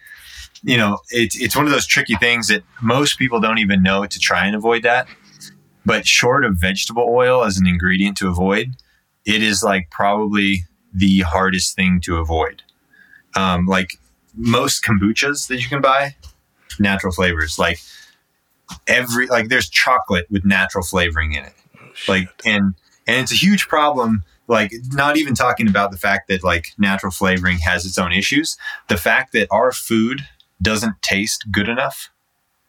[0.62, 4.06] you know, it's it's one of those tricky things that most people don't even know
[4.06, 5.08] to try and avoid that.
[5.84, 8.74] But short of vegetable oil as an ingredient to avoid,
[9.24, 12.62] it is like probably the hardest thing to avoid.
[13.34, 13.98] Um, like
[14.34, 16.14] most kombuchas that you can buy,
[16.78, 17.58] natural flavors.
[17.58, 17.80] Like
[18.86, 21.54] every like there's chocolate with natural flavoring in it.
[21.76, 22.74] Oh, like and
[23.06, 27.12] and it's a huge problem like not even talking about the fact that like natural
[27.12, 28.56] flavoring has its own issues
[28.88, 30.26] the fact that our food
[30.62, 32.10] doesn't taste good enough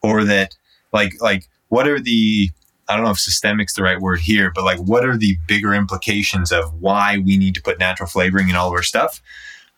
[0.02, 0.56] or that
[0.92, 2.50] like like what are the
[2.88, 5.72] I don't know if systemic's the right word here, but like what are the bigger
[5.72, 9.22] implications of why we need to put natural flavoring in all of our stuff?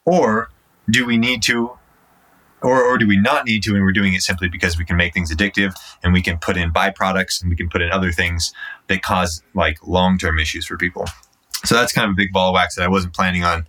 [0.04, 0.50] Or
[0.90, 1.78] do we need to
[2.62, 4.96] or, or do we not need to and we're doing it simply because we can
[4.96, 8.12] make things addictive and we can put in byproducts and we can put in other
[8.12, 8.52] things
[8.88, 11.06] that cause like long-term issues for people
[11.64, 13.66] so that's kind of a big ball of wax that i wasn't planning on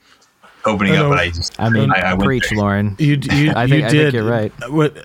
[0.68, 2.60] opening up, but I just I mean, I, I preach, there.
[2.60, 2.96] Lauren.
[3.00, 4.52] You, you, I think, you I think you're right.
[4.70, 4.98] What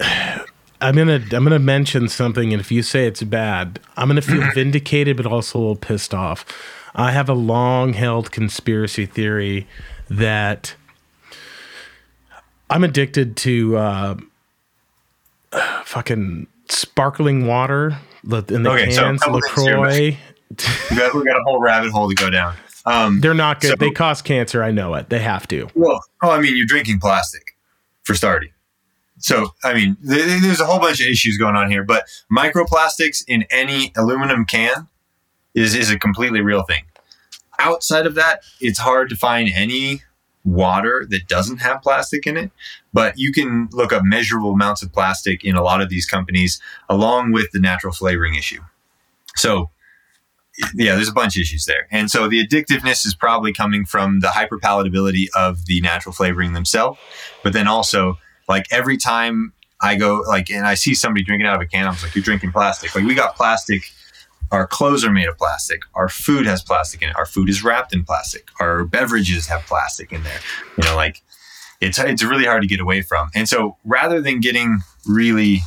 [0.80, 4.42] I'm gonna I'm gonna mention something, and if you say it's bad, I'm gonna feel
[4.54, 6.44] vindicated, but also a little pissed off.
[6.94, 9.66] I have a long held conspiracy theory
[10.10, 10.74] that
[12.68, 14.16] I'm addicted to uh,
[15.84, 20.18] fucking sparkling water in the okay, cans, so Lacroix.
[20.90, 22.54] we got, we got a whole rabbit hole to go down.
[22.84, 23.70] Um, They're not good.
[23.70, 24.62] So, they cause cancer.
[24.62, 25.08] I know it.
[25.08, 25.68] They have to.
[25.74, 27.56] Well, oh, I mean, you're drinking plastic
[28.02, 28.50] for starting.
[29.18, 33.22] So, I mean, th- there's a whole bunch of issues going on here, but microplastics
[33.28, 34.88] in any aluminum can
[35.54, 36.84] is, is a completely real thing.
[37.60, 40.02] Outside of that, it's hard to find any
[40.44, 42.50] water that doesn't have plastic in it,
[42.92, 46.60] but you can look up measurable amounts of plastic in a lot of these companies,
[46.88, 48.60] along with the natural flavoring issue.
[49.36, 49.70] So,
[50.74, 51.86] yeah, there's a bunch of issues there.
[51.90, 56.98] And so the addictiveness is probably coming from the hyperpalatability of the natural flavoring themselves.
[57.42, 61.56] But then also, like every time I go, like, and I see somebody drinking out
[61.56, 62.94] of a can, I'm like, you're drinking plastic.
[62.94, 63.82] Like, we got plastic.
[64.50, 65.80] Our clothes are made of plastic.
[65.94, 67.16] Our food has plastic in it.
[67.16, 68.48] Our food is wrapped in plastic.
[68.60, 70.38] Our beverages have plastic in there.
[70.76, 71.22] You know, like,
[71.80, 73.30] it's, it's really hard to get away from.
[73.34, 75.62] And so rather than getting really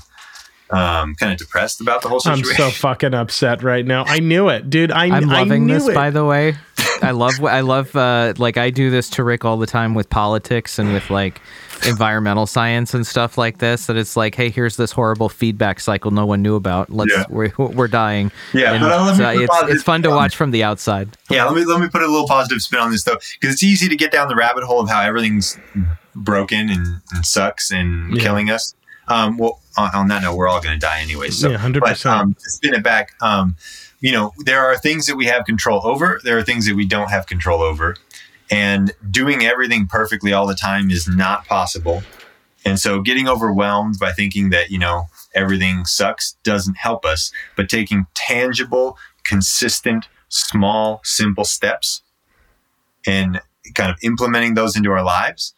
[0.69, 2.49] um, kind of depressed about the whole situation.
[2.49, 4.03] I'm so fucking upset right now.
[4.05, 4.91] I knew it, dude.
[4.91, 5.93] I, I'm loving I this, it.
[5.93, 6.55] by the way.
[7.01, 10.09] I love, I love, uh, like I do this to Rick all the time with
[10.09, 11.41] politics and with like
[11.85, 13.87] environmental science and stuff like this.
[13.87, 16.89] That it's like, hey, here's this horrible feedback cycle no one knew about.
[16.89, 17.25] Let's, yeah.
[17.29, 18.31] we're, we're dying.
[18.53, 21.09] Yeah, and but so it's, it's fun to watch from the outside.
[21.29, 23.63] Yeah, let me let me put a little positive spin on this though, because it's
[23.63, 25.57] easy to get down the rabbit hole of how everything's
[26.15, 28.23] broken and, and sucks and yeah.
[28.23, 28.73] killing us.
[29.07, 31.29] Um, well, on, that note, we're all going to die anyway.
[31.29, 32.15] So, yeah, hundred percent.
[32.15, 33.55] Um, to spin it back, um,
[33.99, 36.19] you know, there are things that we have control over.
[36.23, 37.97] There are things that we don't have control over,
[38.49, 42.03] and doing everything perfectly all the time is not possible.
[42.65, 47.31] And so, getting overwhelmed by thinking that you know everything sucks doesn't help us.
[47.55, 52.01] But taking tangible, consistent, small, simple steps
[53.05, 53.41] and
[53.73, 55.54] kind of implementing those into our lives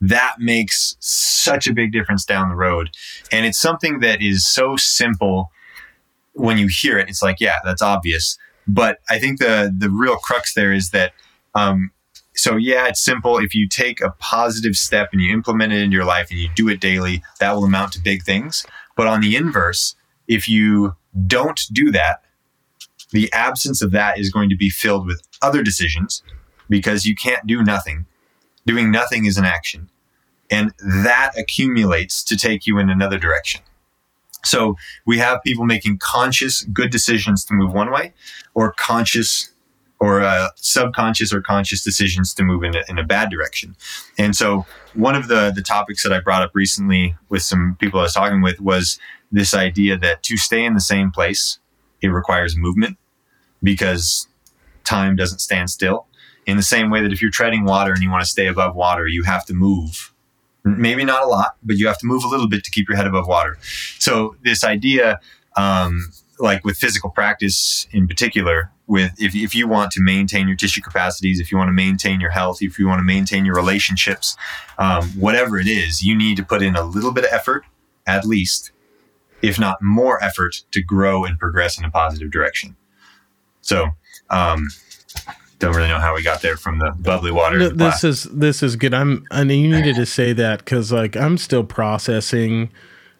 [0.00, 2.90] that makes such a big difference down the road.
[3.30, 5.50] And it's something that is so simple
[6.32, 7.08] when you hear it.
[7.08, 8.38] It's like, yeah, that's obvious.
[8.66, 11.12] But I think the the real crux there is that
[11.54, 11.90] um,
[12.34, 13.38] so yeah, it's simple.
[13.38, 16.48] If you take a positive step and you implement it in your life and you
[16.54, 18.64] do it daily, that will amount to big things.
[18.96, 19.96] But on the inverse,
[20.28, 20.94] if you
[21.26, 22.22] don't do that,
[23.10, 26.22] the absence of that is going to be filled with other decisions
[26.68, 28.06] because you can't do nothing.
[28.66, 29.90] Doing nothing is an action.
[30.50, 30.72] And
[31.04, 33.62] that accumulates to take you in another direction.
[34.44, 38.14] So we have people making conscious good decisions to move one way
[38.54, 39.50] or conscious
[40.00, 43.76] or uh, subconscious or conscious decisions to move in a, in a bad direction.
[44.18, 48.00] And so one of the, the topics that I brought up recently with some people
[48.00, 48.98] I was talking with was
[49.30, 51.58] this idea that to stay in the same place,
[52.00, 52.96] it requires movement
[53.62, 54.26] because
[54.84, 56.06] time doesn't stand still.
[56.46, 58.74] In the same way that if you're treading water and you want to stay above
[58.74, 60.12] water, you have to move.
[60.64, 62.96] Maybe not a lot, but you have to move a little bit to keep your
[62.96, 63.56] head above water.
[63.98, 65.20] So this idea,
[65.56, 70.56] um, like with physical practice in particular, with if, if you want to maintain your
[70.56, 73.54] tissue capacities, if you want to maintain your health, if you want to maintain your
[73.54, 74.36] relationships,
[74.78, 77.64] um, whatever it is, you need to put in a little bit of effort,
[78.06, 78.72] at least,
[79.42, 82.74] if not more effort, to grow and progress in a positive direction.
[83.60, 83.90] So,
[84.28, 84.68] um,
[85.60, 87.58] don't really know how we got there from the bubbly water.
[87.58, 88.92] No, this is this is good.
[88.92, 89.24] I'm.
[89.30, 92.70] I mean, you needed to say that because like I'm still processing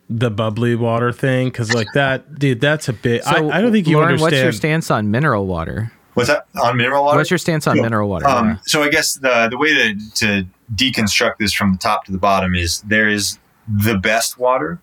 [0.08, 2.60] the bubbly water thing because like that, dude.
[2.60, 3.22] That's a bit.
[3.24, 4.32] So, I, I don't think you Lauren, understand.
[4.32, 5.92] What's your stance on mineral water?
[6.14, 7.18] What's that on mineral water?
[7.18, 7.84] What's your stance on Cool.
[7.84, 8.26] mineral water?
[8.26, 12.12] Um, so I guess the the way to to deconstruct this from the top to
[12.12, 14.80] the bottom is there is the best water,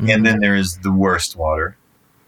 [0.00, 0.10] Mm-hmm.
[0.10, 1.76] and then there is the worst water,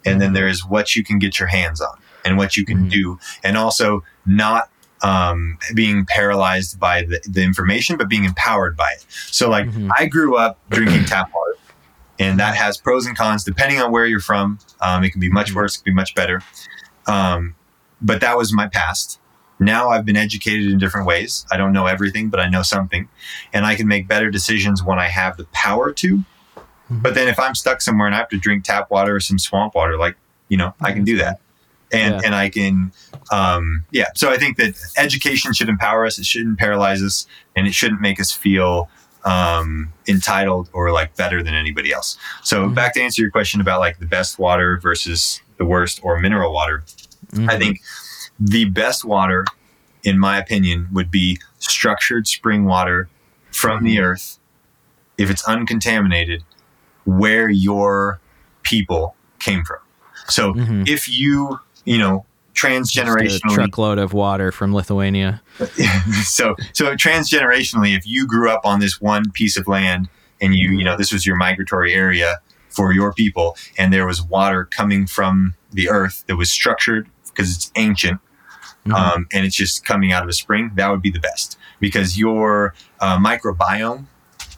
[0.06, 2.87] and then there is what you can get your hands on and what you can
[2.87, 2.90] Mhm.
[2.90, 4.68] do, and also not
[5.02, 9.06] um, being paralyzed by the, the information, but being empowered by it.
[9.09, 9.88] So like Mhm.
[9.98, 11.54] I grew up drinking tap water.
[12.18, 14.59] And that has pros and cons depending on where you're from.
[14.83, 15.54] Um, it can be much Mhm.
[15.54, 16.42] worse, it can be much better.
[17.06, 17.54] Um,
[18.02, 19.18] but that was my past.
[19.59, 21.46] Now I've been educated in different ways.
[21.50, 23.09] I don't know everything, but I know something.
[23.54, 26.24] And I can make better decisions when I have the power to.
[26.90, 29.38] But then if I'm stuck somewhere and I have to drink tap water or some
[29.38, 30.16] swamp water, like,
[30.48, 31.40] you know, I can do that.
[31.92, 32.20] And Yeah.
[32.24, 32.92] and I can
[33.33, 34.07] um yeah.
[34.14, 37.26] So I think that education should empower us, it shouldn't paralyze us,
[37.57, 38.88] and it shouldn't make us feel
[39.24, 42.16] um entitled or like better than anybody else.
[42.42, 42.74] So Mhm.
[42.74, 46.53] back to answer your question about like the best water versus the worst or mineral
[46.55, 46.83] water.
[47.33, 47.59] I Mhm.
[47.59, 47.81] think
[48.38, 49.44] the best water,
[50.03, 53.09] in my opinion, would be structured spring water
[53.53, 54.38] from the earth,
[55.18, 56.42] if it's uncontaminated,
[57.05, 58.20] where your
[58.62, 59.79] people came from.
[60.29, 60.88] So Mhm.
[60.88, 62.24] if you, you know,
[62.55, 65.42] transgenerationally, truckload of water from Lithuania.
[66.22, 70.09] so so transgenerationally, if you grew up on this one piece of land
[70.40, 72.37] and you, you know, this was your migratory area
[72.68, 77.55] for your people, and there was water coming from the earth that was structured because
[77.57, 78.20] it's ancient
[78.87, 78.94] Mhm.
[78.94, 82.16] um, and it's just coming out of a spring, that would be the best because
[82.18, 84.07] your uh, microbiome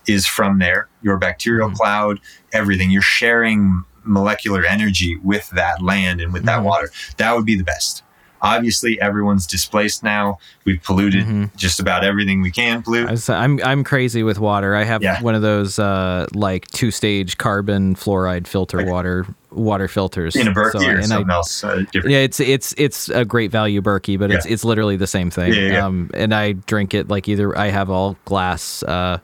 [0.06, 1.74] is from there, your bacterial Mhm.
[1.76, 2.20] cloud,
[2.52, 2.90] everything.
[2.90, 6.64] You're sharing molecular energy with that land and with that Mhm.
[6.64, 6.90] water.
[7.18, 8.02] That would be the best.
[8.44, 10.36] Obviously, everyone's displaced now.
[10.64, 11.54] We've polluted Mhm.
[11.56, 13.06] just about everything we can pollute.
[13.06, 14.74] I was- I'm I'm crazy with water.
[14.74, 15.20] I have Yeah.
[15.22, 20.48] one of those uh, like two stage carbon fluoride filter Like- water water filters in
[20.48, 21.84] a Berkey So- or and I- something else uh.
[21.94, 25.52] Yeah, it's it's it's a great value Berkey, but it's it's literally the same thing.
[25.52, 25.86] Yeah, yeah, yeah.
[25.86, 28.82] Um, and I drink it like either I have all glass.
[28.82, 29.18] Uh,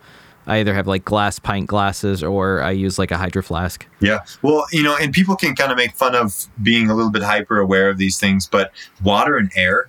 [0.49, 3.87] I either have like glass pint glasses or I use like a hydro flask.
[4.01, 4.21] Yeah.
[4.43, 7.23] Well, you know, and people can kind of make fun of being a little bit
[7.23, 8.73] hyper aware of these things, but
[9.05, 9.89] water and air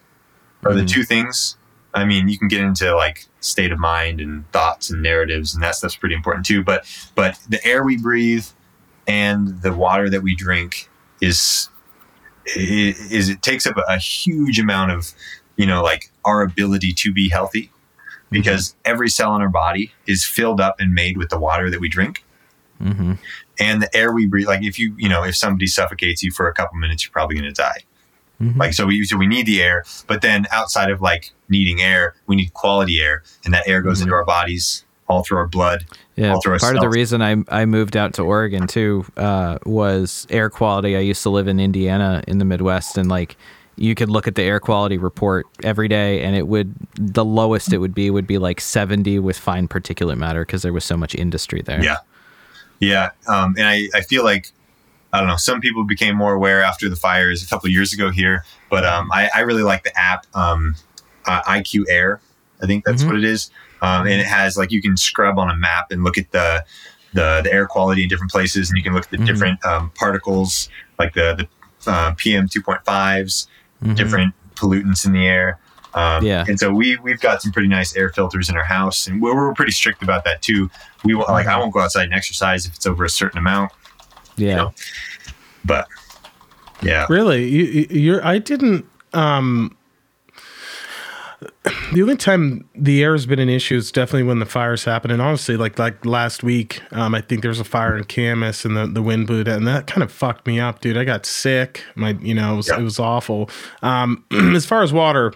[0.66, 0.90] are the Mhm.
[0.90, 1.56] two things.
[1.94, 5.64] I mean, you can get into like state of mind and thoughts and narratives, and
[5.64, 6.64] that stuff's pretty important too.
[6.64, 8.46] But but the air we breathe
[9.08, 10.90] and the water that we drink
[11.22, 11.70] is
[12.56, 15.14] i- is it takes up a huge amount of
[15.56, 17.72] you know like our ability to be healthy
[18.30, 21.80] because every cell in our body is filled up and made with the water that
[21.80, 22.24] we drink
[22.80, 23.14] hmm
[23.60, 26.48] and the air we breathe like if you you know if somebody suffocates you for
[26.48, 27.82] a couple minutes you're probably going to die
[28.42, 28.56] Mhm.
[28.56, 32.16] like so we so we need the air but then outside of like needing air
[32.26, 35.84] we need quality air and that air goes into our bodies all through our blood
[36.16, 39.58] Yeah, all through part of the reason I I moved out to Oregon too uh,
[39.66, 40.96] was air quality.
[40.96, 43.36] I used to live in Indiana in the Midwest, and like
[43.80, 47.72] you could look at the air quality report every day, and it would the lowest
[47.74, 50.98] it would be would be like seventy with fine particulate matter because there was so
[50.98, 51.84] much industry there.
[51.84, 51.98] Yeah.
[52.80, 54.52] yeah um, and I, I feel like
[55.12, 57.94] i don't know some people became more aware after the fires a couple of years
[57.94, 60.76] ago here but um, I, I really like the app um,
[61.26, 62.22] uh, iq air
[62.62, 63.08] i think that's Mhm.
[63.08, 63.50] what it is
[63.82, 66.64] um, and it has like you can scrub on a map and look at the
[67.14, 69.26] the, the air quality in different places and you can look at the Mhm.
[69.26, 71.48] different um, particles like the,
[71.86, 73.48] the uh, pm 2.5s
[73.84, 73.96] Mhm.
[73.96, 75.58] different pollutants in the air
[75.96, 76.46] um, Yeah.
[76.48, 79.34] and so we we've got some pretty nice air filters in our house, and we're,
[79.36, 80.70] we're pretty strict about that too.
[81.04, 83.72] We won't- like I won't go outside and exercise if it's over a certain amount,
[84.36, 84.56] Yeah.
[84.56, 84.74] know.
[85.66, 85.88] but
[86.82, 88.26] yeah, Really, you, you- you're.
[88.26, 88.86] I didn't.
[89.14, 89.76] Um,
[91.94, 95.10] the only time the air has been an issue is definitely when the fires happen.
[95.12, 98.66] And honestly, like like last week, um, I think there was a fire in Camas
[98.66, 100.98] and the, the wind blew down, and that kind of fucked me up, dude.
[100.98, 101.84] I got sick.
[101.96, 102.80] My, you know, it was, Yeah.
[102.80, 103.50] it was awful.
[103.82, 104.24] Um,
[104.56, 105.34] as far as water,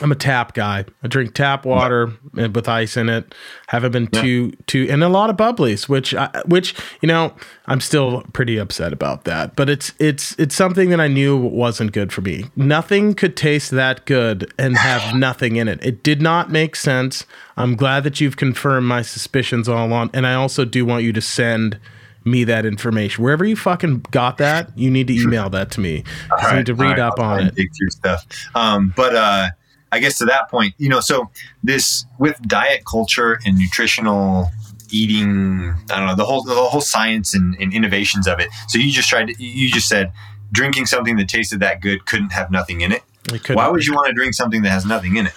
[0.00, 0.84] I'm a tap guy.
[1.02, 3.34] I drink tap water and with ice in it.
[3.66, 7.34] Haven't been too too and a lot of bubblies, which I, which you know
[7.66, 9.56] I'm still pretty upset about that.
[9.56, 12.44] But it's it's it's something that I knew wasn't good for me.
[12.54, 15.84] Nothing could taste that good and have nothing in it.
[15.84, 17.26] It did not make sense.
[17.56, 21.12] I'm glad that you've confirmed my suspicions all along, and I also do want you
[21.12, 21.78] to send
[22.24, 23.24] me that information.
[23.24, 26.04] Wherever you fucking got that, you need to email that to me.
[26.30, 27.54] I need to read up I'll on it.
[27.54, 28.26] Dig through stuff.
[28.54, 29.48] Um, but uh,
[29.92, 31.30] I guess to that point, you know, so
[31.62, 34.50] this with diet culture and nutritional
[34.90, 38.48] eating, I don't know, the whole the whole science and, and innovations of it.
[38.68, 40.12] So you just tried to, you just said
[40.52, 43.02] drinking something that tasted that good couldn't have nothing in it.
[43.32, 45.34] It Why would you want to drink something that has nothing in it?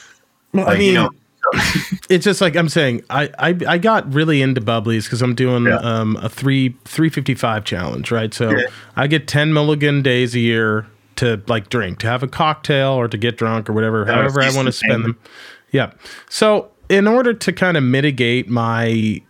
[0.54, 1.10] Well, Like, I mean, you know,
[2.10, 3.04] it's just like I'm saying.
[3.10, 5.78] I I, I got really into bubblies because I'm doing Yeah.
[5.78, 8.34] um, a three three fifty five challenge, right?
[8.34, 8.68] So Yeah.
[8.96, 13.08] I get ten mulligan days a year to like drink, to have a cocktail or
[13.08, 15.19] to get drunk or whatever, Yeah, however I want to spend them.
[15.71, 15.91] Yeah.
[16.30, 19.21] So in order to kind of mitigate my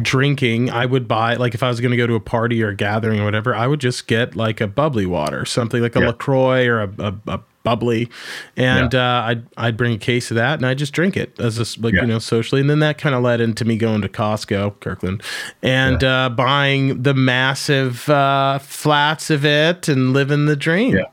[0.00, 2.68] drinking, I would buy like if I was going to go to a party or
[2.68, 6.00] a gathering or whatever, I would just get like a bubbly water, something like a
[6.00, 6.06] Yeah.
[6.08, 8.08] LaCroix or a, a, a bubbly,
[8.56, 11.58] and uh, I'd I'd bring a case of that and I just drink it as
[11.58, 12.02] a like Yeah.
[12.02, 15.22] you know socially, and then that kind of led into me going to Costco, Kirkland,
[15.62, 20.96] and uh, buying the massive uh, flats of it and living the dream.
[20.96, 21.04] Yeah.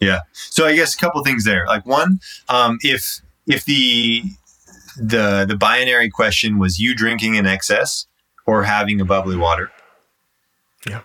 [0.00, 0.20] Yeah.
[0.32, 1.66] So I guess a couple things there.
[1.66, 4.22] Like one, um, if if the
[4.96, 8.06] the the binary question was you drinking in excess
[8.46, 9.70] or having a bubbly water,
[10.88, 11.02] Yeah.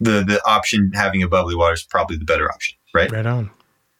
[0.00, 3.10] the the option having a bubbly water is probably the better option, right?
[3.10, 3.50] Right on.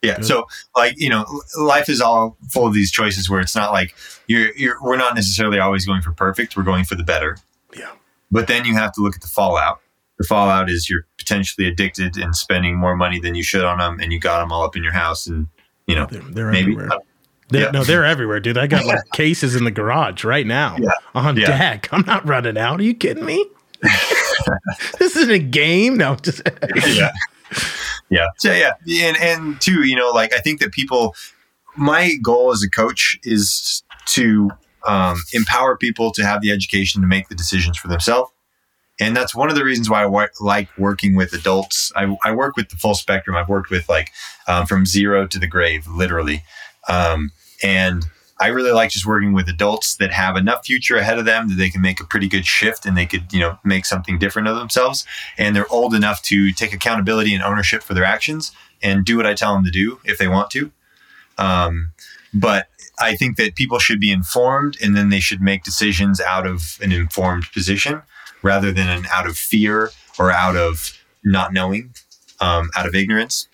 [0.03, 0.16] Yeah.
[0.16, 0.27] Good.
[0.27, 0.46] So
[0.77, 1.27] like you know,
[1.59, 3.94] life is all full of these choices where it's not like
[4.29, 6.57] you're you're we're not necessarily always going for perfect.
[6.57, 7.37] We're going for the better.
[7.77, 7.90] Yeah.
[8.31, 9.81] But then you have to look at the fallout.
[10.19, 13.99] The fallout is you're potentially addicted and spending more money than you should on them,
[14.01, 15.47] and you got them all up in your house, and
[15.87, 16.89] you know They're, they're maybe everywhere.
[17.51, 17.71] They're, Yeah.
[17.71, 18.59] No, they're everywhere, dude.
[18.59, 20.91] I got like cases in the garage right now Yeah.
[21.15, 21.47] on Yeah.
[21.47, 21.89] deck.
[21.93, 22.81] I'm not running out.
[22.81, 23.47] Are you kidding me?
[24.99, 25.97] this isn't a game.
[25.97, 26.43] No, just
[26.87, 27.11] yeah.
[28.11, 28.27] Yeah.
[28.39, 28.73] So yeah.
[29.07, 31.15] And and two, you know, like I think that people
[31.77, 34.51] my goal as a coach is to
[34.87, 38.31] um, empower people to have the education to make the decisions for themselves.
[39.01, 41.93] And that's one of the reasons why I like working with adults.
[41.95, 43.37] I, I work with the full spectrum.
[43.37, 44.11] I've worked with like
[44.49, 46.43] um, from zero to the grave, literally.
[46.89, 47.31] Um,
[47.63, 48.05] and
[48.41, 51.55] I really like just working with adults that have enough future ahead of them that
[51.57, 54.49] they can make a pretty good shift and they could, you know, make something different
[54.49, 55.05] of themselves.
[55.37, 59.27] And they're old enough to take accountability and ownership for their actions and do what
[59.27, 60.71] I tell them to do if they want to.
[61.37, 61.93] Um,
[62.33, 62.69] but
[63.01, 66.79] I think that people should be informed and then they should make decisions out of
[66.81, 68.03] an informed position
[68.42, 70.92] rather than an out of fear or out of
[71.24, 71.94] not knowing,
[72.40, 73.48] um, out of ignorance.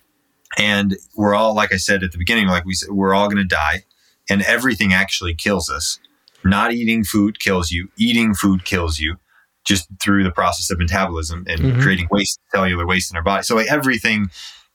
[0.57, 3.37] And we're all, like I said at the beginning, like we said, we're all going
[3.37, 3.83] to die
[4.29, 5.99] and everything actually kills us.
[6.43, 7.89] Not eating food kills you.
[7.97, 9.17] Eating food kills you
[9.65, 11.81] just through the process of metabolism and Mhm.
[11.81, 13.43] creating waste, cellular waste in our body.
[13.43, 14.29] So like everything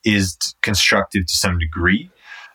[0.04, 2.10] is constructive to some degree.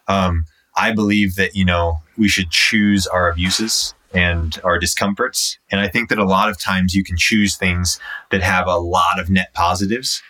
[0.08, 5.58] Um, I believe that, you know, we should choose our abuses and our discomforts.
[5.72, 8.00] And I think that a lot of times you can choose things
[8.32, 10.22] that have a lot of net positives.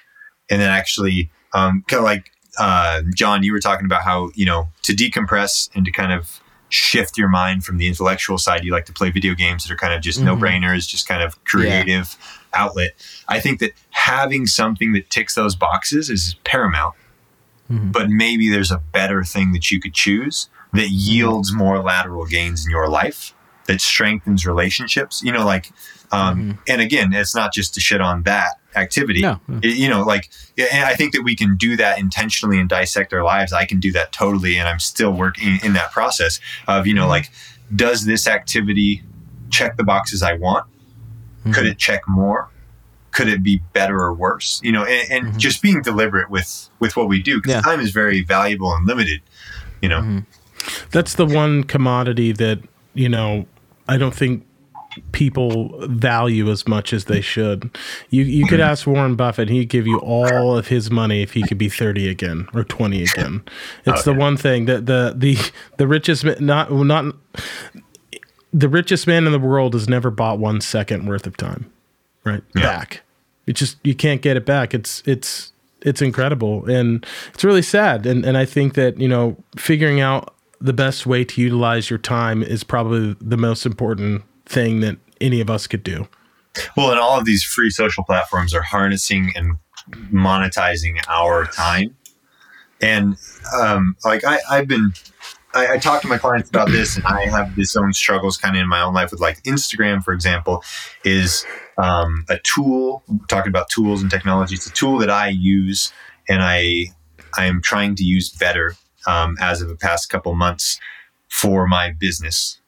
[0.49, 4.45] And then actually, um, kind of like, uh, John, you were talking about how, you
[4.45, 8.71] know, to decompress and to kind of shift your mind from the intellectual side, you
[8.71, 10.23] like to play video games that are kind of just Mhm.
[10.23, 12.17] no brainers, just kind of creative
[12.53, 12.95] outlet.
[13.27, 16.95] I think that having something that ticks those boxes is paramount
[17.71, 17.91] Mhm.
[17.91, 22.63] but maybe there's a better thing that you could choose that yields more lateral gains
[22.65, 23.33] in your life
[23.67, 25.71] that strengthens relationships you know like
[26.11, 29.21] um and again it's not just to shit on that activity.
[29.21, 29.39] No.
[29.63, 33.13] It- you know like and i think that we can do that intentionally and dissect
[33.13, 33.53] our lives.
[33.53, 37.07] I can do that totally and i'm still working in that process of you know
[37.07, 37.31] like
[37.75, 39.01] does this activity
[39.49, 40.65] check the boxes i want?
[41.53, 42.49] Could it check more?
[43.11, 44.59] Could it be better or worse?
[44.63, 45.37] You know and, and Mhm.
[45.37, 47.61] just being deliberate with with what we do because Yeah.
[47.61, 49.21] time is very valuable and limited
[49.81, 50.01] you know?
[50.01, 50.25] Mhm.
[50.91, 52.59] that's the one commodity that
[52.93, 53.45] you know
[53.87, 54.45] I don't think
[55.11, 57.75] people value as much as they should.
[58.09, 58.65] You you could hmm.
[58.65, 62.07] ask Warren Buffett, he'd give you all of his money if he could be 30
[62.09, 63.43] again or 20 again.
[63.85, 65.37] It's the one thing that the the
[65.77, 67.15] the richest not not
[68.53, 71.71] the richest man in the world has never bought one second worth of time.
[72.23, 72.41] Right?
[72.55, 72.61] Yeah.
[72.61, 73.01] Back.
[73.45, 74.73] It just you can't get it back.
[74.73, 75.51] It's it's
[75.81, 80.34] it's incredible and it's really sad and and I think that, you know, figuring out
[80.59, 85.41] the best way to utilize your time is probably the most important thing that any
[85.41, 86.07] of us could do.
[86.77, 89.57] well and all of these free social platforms are harnessing and
[90.11, 91.95] monetizing our time
[92.81, 93.15] and
[93.61, 94.93] um like i i've been
[95.55, 98.57] I, I, talk to my clients about this, and I have this own struggles kind
[98.57, 100.61] of in my own life with like Instagram, for example,
[101.05, 101.45] is
[101.77, 103.03] um, a tool.
[103.29, 105.93] Talking about tools and technology, it's a tool that I use,
[106.27, 106.87] and I
[107.37, 108.75] I am trying to use better
[109.07, 110.79] um, as of the past couple months
[111.29, 112.59] for my business.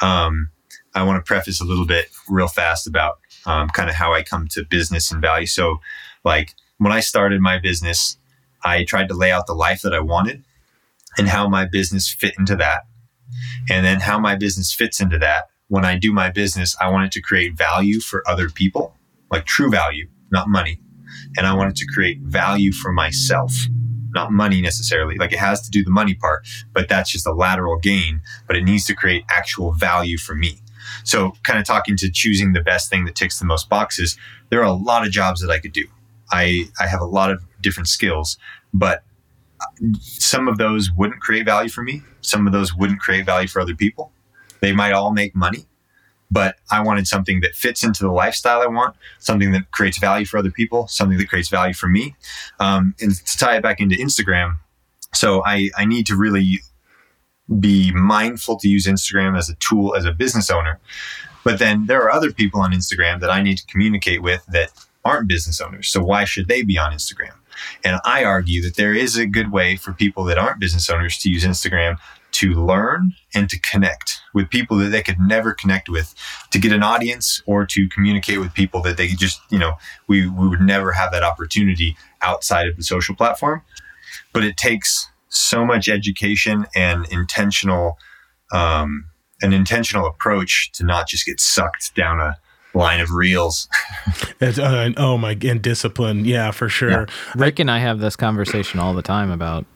[0.00, 0.50] Um,
[0.94, 4.22] I want to preface a little bit real fast about um, kind of how I
[4.22, 5.46] come to business and value.
[5.46, 5.80] So,
[6.24, 8.18] like when I started my business,
[8.64, 10.44] I tried to lay out the life that I wanted
[11.16, 12.86] and how my business fit into that.
[13.70, 15.48] And then how my business fits into that.
[15.68, 18.94] When I do my business, I wanted to create value for other people,
[19.30, 20.80] like true value, not money.
[21.36, 23.52] And I wanted to create value for myself,
[24.10, 25.16] not money necessarily.
[25.16, 28.56] Like it has to do the money part, but that's just a lateral gain, but
[28.56, 30.60] it needs to create actual value for me.
[31.04, 34.16] So, kind of talking to choosing the best thing that ticks the most boxes,
[34.50, 35.86] there are a lot of jobs that I could do.
[36.30, 38.38] I, I have a lot of different skills,
[38.72, 39.02] but
[39.60, 39.66] uh,
[40.00, 42.02] some of those wouldn't create value for me.
[42.20, 44.12] Some of those wouldn't create value for other people.
[44.60, 45.66] They might all make money,
[46.30, 50.26] but I wanted something that fits into the lifestyle I want, something that creates value
[50.26, 52.14] for other people, something that creates value for me.
[52.60, 54.58] Um, and to tie it back into Instagram,
[55.14, 56.60] so I, I need to really
[57.58, 60.78] be mindful to use Instagram as a tool as a business owner.
[61.44, 64.70] But then there are other people on Instagram that I need to communicate with that
[65.04, 65.88] aren't business owners.
[65.88, 67.32] So why should they be on Instagram?
[67.84, 71.18] And I argue that there is a good way for people that aren't business owners
[71.18, 71.98] to use Instagram
[72.38, 76.14] to learn and to connect with people that they could never connect with,
[76.52, 79.72] to get an audience or to communicate with people that they just, you know,
[80.06, 83.62] we, we would never have that opportunity outside of the social platform.
[84.32, 87.98] But it takes so much education and intentional,
[88.52, 89.06] um,
[89.42, 92.38] an intentional approach to not just get sucked down a
[92.72, 93.68] line of reels.
[94.40, 96.24] uh, oh my, and discipline.
[96.24, 96.90] Yeah, for sure.
[96.90, 97.06] Yeah.
[97.34, 99.66] Rick and I have this conversation all the time about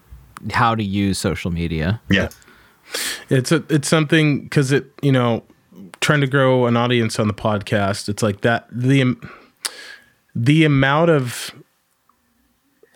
[0.52, 2.00] how to use social media.
[2.08, 2.28] Yeah.
[3.28, 5.44] It's a, it's something cause it, you know,
[6.00, 9.16] trying to grow an audience on the podcast, it's like that, the,
[10.34, 11.54] the amount of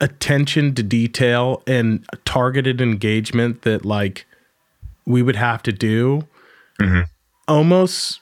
[0.00, 4.26] attention to detail and targeted engagement that like
[5.06, 6.26] we would have to do
[6.80, 7.02] mm-hmm.
[7.48, 8.20] almost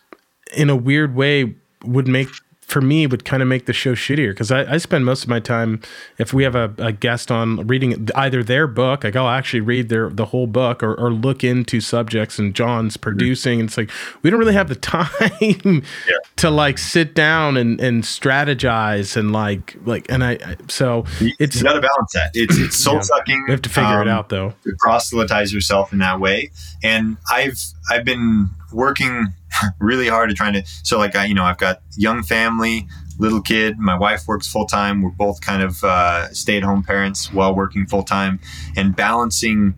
[0.57, 1.55] in a weird way
[1.85, 2.29] would make
[2.67, 5.29] for me would kind of make the show shittier because I, I, spend most of
[5.29, 5.81] my time
[6.19, 9.89] if we have a, a, guest on reading either their book like i'll actually read
[9.89, 13.91] their the whole book or, or look into subjects and john's producing and it's like
[14.23, 16.17] we don't really have the time yeah.
[16.37, 21.57] to like sit down and, and strategize and like like and i, I so it's
[21.57, 22.31] you gotta balance that.
[22.35, 24.55] It's it's soul sucking yeah, we have to figure um, it out though.
[24.79, 26.51] proselytize yourself in that way.
[26.83, 27.59] And i've
[27.91, 29.29] i've been working
[29.81, 30.65] really hard at trying to.
[30.83, 32.87] So like I, you know, I've got young family,
[33.19, 33.79] little kid.
[33.79, 35.03] My wife works full time.
[35.03, 38.41] We're both kind of uh, stay at home parents while working full time,
[38.77, 39.75] and balancing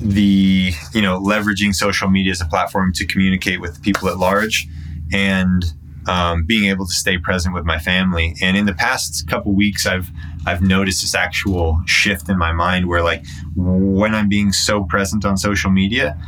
[0.00, 4.66] the you know leveraging social media as a platform to communicate with people at large,
[5.12, 5.64] and
[6.06, 8.36] um, being able to stay present with my family.
[8.42, 10.10] And in the past couple weeks, I've
[10.46, 13.24] I've noticed this actual shift in my mind where like
[13.56, 16.18] when I'm being so present on social media,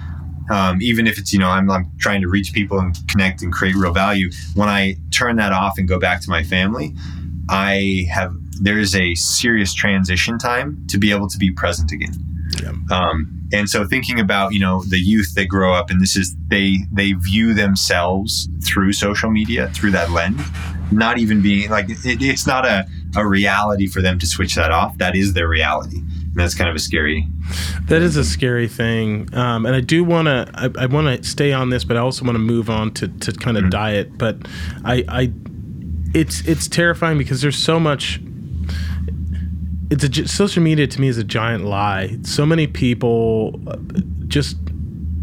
[0.50, 3.52] um, even if it's you know I'm, I'm trying to reach people and connect and
[3.52, 6.94] create real value when i turn that off and go back to my family
[7.48, 12.14] i have there's a serious transition time to be able to be present again.
[12.62, 12.72] Yeah.
[12.90, 16.34] um, and so thinking about you know the youth that grow up and this is
[16.48, 20.40] they they view themselves through social media through that lens
[20.90, 22.86] not even being like it, it's not a,
[23.16, 24.96] a reality for them to switch that off.
[24.98, 26.00] That is their reality
[26.36, 27.26] that's kind of a scary.
[27.86, 30.50] That is a scary thing, um, and I do want to.
[30.54, 33.08] I, I want to stay on this, but I also want to move on to,
[33.08, 33.70] to kind of mm-hmm.
[33.70, 34.18] diet.
[34.18, 34.36] But
[34.84, 35.32] I, I,
[36.14, 38.20] it's it's terrifying because there's so much.
[39.90, 42.18] It's a social media to me is a giant lie.
[42.22, 43.76] So many people uh,
[44.26, 44.58] just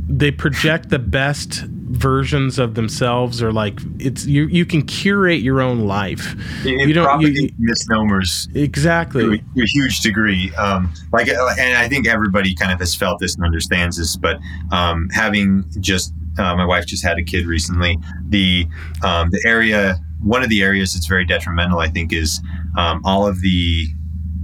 [0.07, 1.63] they project the best
[1.93, 6.35] versions of themselves or like it's you you can curate your own life.
[6.65, 9.23] It you don't you, misnomers exactly.
[9.23, 10.53] to a, to a huge degree.
[10.55, 14.37] Um, like and i think everybody kind of has felt this and understands this but
[14.71, 18.67] um, having just uh, my wife just had a kid recently the
[19.03, 22.41] um, the area one of the areas that's very detrimental i think is
[22.77, 23.87] um, all of the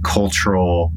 [0.04, 0.92] cultural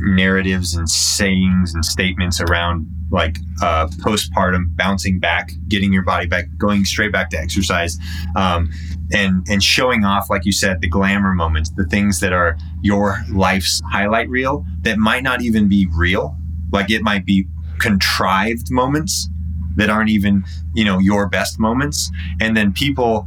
[0.00, 6.46] narratives and sayings and statements around like uh, postpartum, bouncing back, getting your body back,
[6.58, 7.98] going straight back to exercise,
[8.34, 8.68] um,
[9.12, 13.18] and and showing off, like you said, the glamour moments, the things that are your
[13.30, 16.36] life's highlight reel that might not even be real,
[16.72, 17.46] like it might be
[17.78, 19.28] contrived moments
[19.76, 20.42] that aren't even
[20.74, 23.26] you know your best moments, and then people,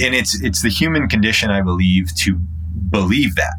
[0.00, 2.38] and it's it's the human condition, I believe, to
[2.90, 3.54] believe that.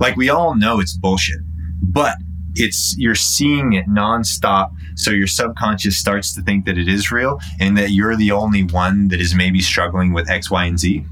[0.00, 1.40] Like we all know it's bullshit,
[1.82, 2.16] but
[2.54, 4.72] it's you're seeing it nonstop.
[4.94, 8.62] So your subconscious starts to think that it is real and that you're the only
[8.64, 11.04] one that is maybe struggling with X, Y, and Z.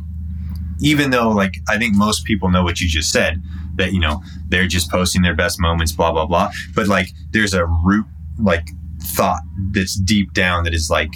[0.80, 3.42] Even though, like, I think most people know what you just said
[3.76, 6.50] that, you know, they're just posting their best moments, blah, blah, blah.
[6.74, 8.06] But like, there's a root,
[8.38, 8.68] like,
[9.02, 9.40] thought
[9.72, 11.12] that's deep down that is like,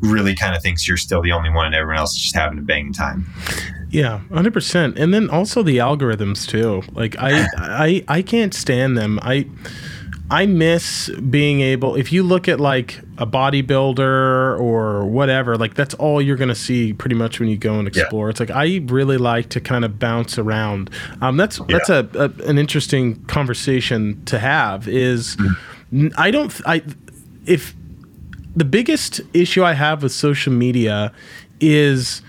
[0.00, 2.58] really kind of thinks you're still the only one and everyone else is just having
[2.58, 3.26] a banging time.
[3.90, 4.98] Yeah, hundred percent.
[4.98, 6.82] And then also the algorithms too.
[6.92, 9.18] Like I, I, I can't stand them.
[9.22, 9.46] I,
[10.30, 11.96] I miss being able.
[11.96, 16.92] If you look at like a bodybuilder or whatever, like that's all you're gonna see
[16.92, 18.28] pretty much when you go and explore.
[18.28, 18.30] Yeah.
[18.30, 20.90] It's like I really like to kind of bounce around.
[21.20, 21.64] Um, that's yeah.
[21.68, 24.86] that's a, a, an interesting conversation to have.
[24.86, 26.08] Is mm-hmm.
[26.16, 26.82] I don't I
[27.44, 27.74] if
[28.54, 31.12] the biggest issue I have with social media
[31.60, 32.22] is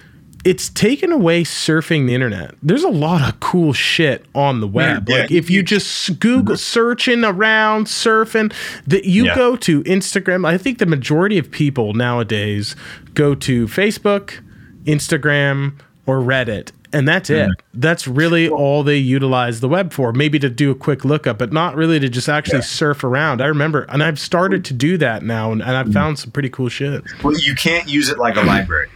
[0.43, 2.55] it's taken away surfing the internet.
[2.63, 5.07] There's a lot of cool shit on the web.
[5.07, 8.53] Yeah, like if you just Google searching around surfing,
[8.87, 9.35] that you yeah.
[9.35, 10.45] go to Instagram.
[10.45, 12.75] I think the majority of people nowadays
[13.13, 14.39] go to Facebook,
[14.85, 16.71] Instagram, or Reddit.
[16.93, 17.47] And that's it.
[17.47, 17.79] Mm-hmm.
[17.79, 20.11] That's really all they utilize the web for.
[20.11, 22.65] Maybe to do a quick lookup, but not really to just actually yeah.
[22.65, 23.41] surf around.
[23.41, 25.93] I remember, and I've started to do that now, and, and I've mm-hmm.
[25.93, 27.03] found some pretty cool shit.
[27.23, 28.89] Well, you can't use it like a library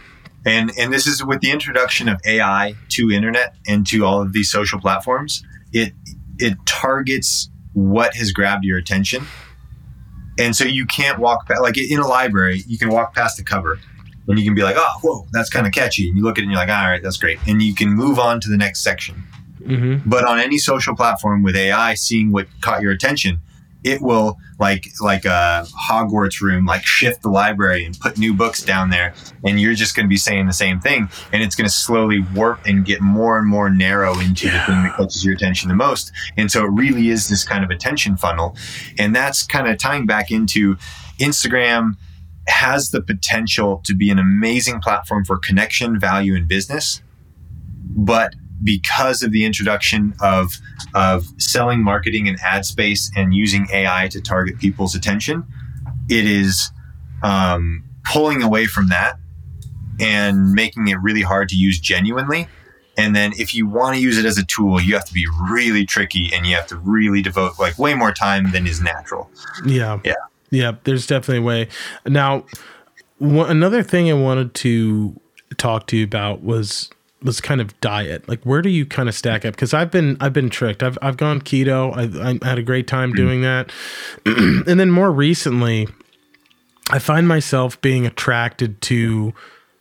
[0.46, 4.32] and and this is with the introduction of AI to internet and to all of
[4.32, 5.44] these social platforms.
[5.72, 5.92] It
[6.38, 9.26] it targets what has grabbed your attention,
[10.38, 12.62] and so you can't walk past, like in a library.
[12.66, 13.78] You can walk past the cover,
[14.28, 16.42] and you can be like, "Oh, whoa, that's kind of catchy." And you look at
[16.42, 18.56] it, and you're like, "All right, that's great," and you can move on to the
[18.56, 19.24] next section.
[19.60, 20.08] Mm-hmm.
[20.08, 23.40] But on any social platform with AI seeing what caught your attention,
[23.86, 28.62] it will like like a Hogwarts room, like shift the library and put new books
[28.62, 29.14] down there,
[29.44, 32.24] and you're just going to be saying the same thing, and it's going to slowly
[32.34, 34.58] warp and get more and more narrow into yeah.
[34.58, 36.10] the thing that catches your attention the most.
[36.36, 38.56] And so it really is this kind of attention funnel,
[38.98, 40.76] and that's kind of tying back into
[41.20, 41.96] Instagram
[42.48, 47.02] has the potential to be an amazing platform for connection, value, and business,
[47.96, 50.58] but because of the introduction of
[50.94, 55.44] of selling, marketing, and ad space, and using AI to target people's attention,
[56.08, 56.70] it is
[57.22, 59.18] um, pulling away from that
[60.00, 62.48] and making it really hard to use genuinely.
[62.98, 65.26] And then if you want to use it as a tool, you have to be
[65.50, 69.30] really tricky and you have to really devote like way more time than is natural.
[69.66, 70.00] Yeah.
[70.04, 70.14] Yeah.
[70.50, 70.72] Yeah.
[70.84, 71.68] There's definitely a way.
[72.06, 72.46] Now,
[73.18, 75.18] one, another thing I wanted to
[75.58, 76.90] talk to you about was
[77.26, 78.26] was kind of diet.
[78.28, 79.54] Like, where do you kind of stack up?
[79.54, 80.82] Because I've been I've been tricked.
[80.82, 81.92] I've I've gone keto.
[81.94, 83.16] I, I had a great time mm.
[83.16, 83.70] doing that,
[84.24, 85.88] and then more recently,
[86.90, 89.34] I find myself being attracted to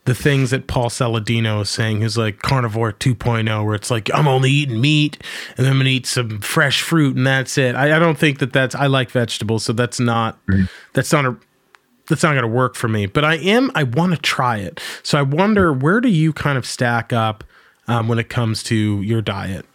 [0.05, 4.27] the things that Paul Saladino is saying, who's like carnivore 2.0, where it's like I'm
[4.27, 5.21] only eating meat
[5.57, 7.75] and I'm gonna eat some fresh fruit and that's it.
[7.75, 10.69] I, I don't think that that's I like vegetables, so that's not mm.
[10.93, 11.37] that's not a
[12.07, 13.05] that's not going to work for me.
[13.05, 14.79] But I am, I want to try it.
[15.03, 17.43] So I wonder, where do you kind of stack up
[17.87, 19.65] um, when it comes to your diet?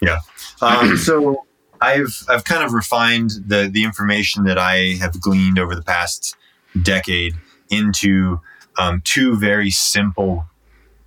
[0.00, 0.18] Yeah.
[0.60, 1.44] Um, so
[1.80, 6.36] I've, I've kind of refined the, the information that I have gleaned over the past
[6.82, 7.34] decade
[7.70, 8.40] into
[8.78, 10.46] um, two very simple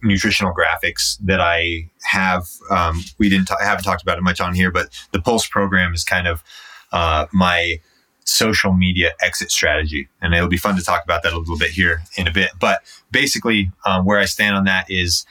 [0.01, 2.47] nutritional graphics that I have.
[2.69, 5.93] Um, we didn't, t- haven't talked about it much on here, but the Pulse program
[5.93, 6.43] is kind of
[6.91, 7.79] uh, my
[8.25, 10.09] social media exit strategy.
[10.21, 12.51] And it'll be fun to talk about that a little bit here in a bit.
[12.59, 15.25] But basically, um, where I stand on that is,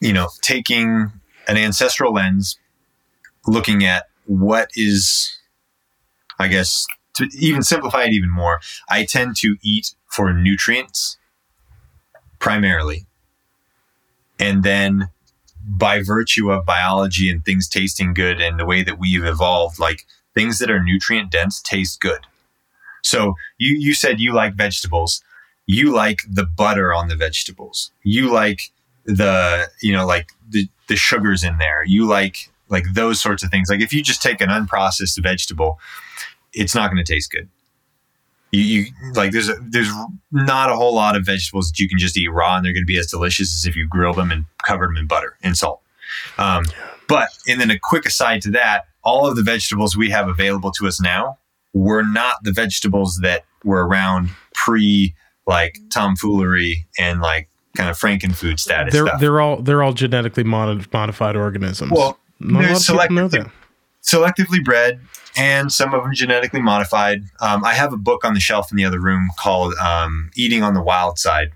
[0.00, 1.12] you know, taking
[1.48, 2.58] an ancestral lens,
[3.46, 5.38] looking at what is,
[6.38, 11.18] I guess, to even simplify it even more, I tend to eat for nutrients
[12.38, 13.06] primarily.
[14.38, 15.08] And then
[15.64, 20.06] by virtue of biology and things tasting good and the way that we've evolved, like
[20.34, 22.26] things that are nutrient dense taste good.
[23.02, 25.22] So you you said you like vegetables.
[25.66, 27.90] You like the butter on the vegetables.
[28.02, 28.70] You like
[29.04, 31.84] the you know like the the sugars in there.
[31.84, 33.68] You like like those sorts of things.
[33.68, 35.78] Like if you just take an unprocessed vegetable,
[36.52, 37.48] it's not going to taste good.
[38.50, 39.90] You, you like there's a, there's
[40.30, 42.82] not a whole lot of vegetables that you can just eat raw and they're going
[42.82, 45.56] to be as delicious as if you grill them and covered them in butter and
[45.56, 45.80] salt.
[46.38, 46.64] Um,
[47.08, 50.70] but and then a quick aside to that, all of the vegetables we have available
[50.72, 51.38] to us now
[51.72, 55.14] were not the vegetables that were around pre
[55.46, 58.92] like tomfoolery and like kind of frankenfood status.
[58.92, 59.20] They're stuff.
[59.20, 61.92] they're all they're all genetically modified organisms.
[61.92, 63.50] Well, not they're selectively,
[64.02, 65.00] selectively bred,
[65.36, 67.22] and some of them genetically modified.
[67.40, 70.62] Um, I have a book on the shelf in the other room called um, "Eating
[70.62, 71.52] on the Wild Side,"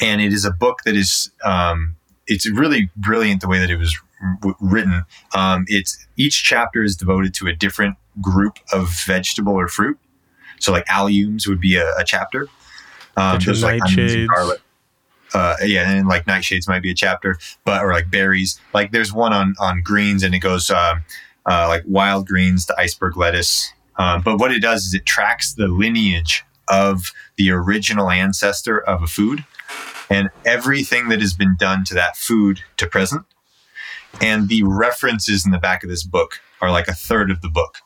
[0.00, 3.76] and it is a book that is um, it's really brilliant the way that it
[3.76, 3.96] was
[4.40, 5.04] w- written.
[5.34, 9.98] Um, it's each chapter is devoted to a different group of vegetable or fruit.
[10.60, 12.48] So like alliums would be a, a chapter.
[13.16, 14.28] Um, there's, like, nightshades.
[14.28, 14.60] garlic.
[15.34, 18.60] Uh, yeah, and like nightshades might be a chapter, but or like berries.
[18.74, 20.96] Like there's one on on greens, and it goes uh,
[21.46, 23.72] uh, like wild greens to iceberg lettuce.
[23.98, 29.02] Um, but what it does is it tracks the lineage of the original ancestor of
[29.02, 29.44] a food
[30.08, 33.24] and everything that has been done to that food to present.
[34.20, 37.48] And the references in the back of this book are like a third of the
[37.48, 37.78] book.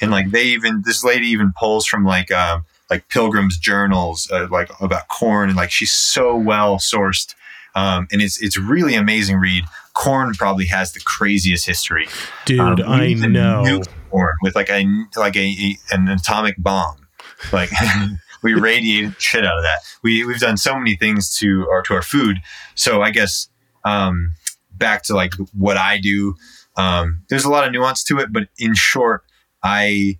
[0.00, 4.48] And like they even, this lady even pulls from like, um, like Pilgrim's journals, uh,
[4.50, 7.34] like about corn, and like she's so well sourced,
[7.76, 9.62] um, and it's it's really amazing read.
[9.94, 12.08] Corn probably has the craziest history.
[12.46, 13.82] Dude, Um, I know.
[14.10, 14.84] corn with like a
[15.16, 17.06] like a, a- an atomic bomb,
[17.52, 17.70] like
[18.42, 19.80] we radiated shit out of that.
[20.02, 22.38] We we've done so many things to our to our food.
[22.74, 23.48] So I guess
[23.84, 24.32] um,
[24.80, 26.34] back to like what I do.
[26.76, 29.22] Um, there's a lot of nuance to it, but in short,
[29.62, 30.18] I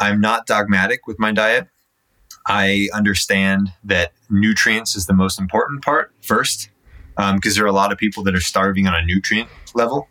[0.00, 1.68] I'm not dogmatic with my diet.
[2.46, 6.70] I understand that nutrients is the most important part first,
[7.16, 10.08] because there are a lot of people that are starving on a nutrient level.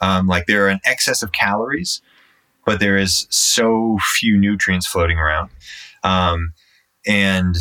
[0.00, 2.02] Um, like there are an excess of calories,
[2.66, 5.50] but there is so few nutrients floating around.
[6.04, 6.52] Um,
[7.06, 7.56] and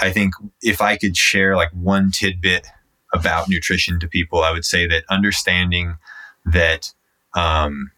[0.00, 2.66] I think if I could share like one tidbit
[3.12, 5.96] about nutrition to people, I would say that understanding
[6.44, 6.92] that
[7.34, 7.90] um,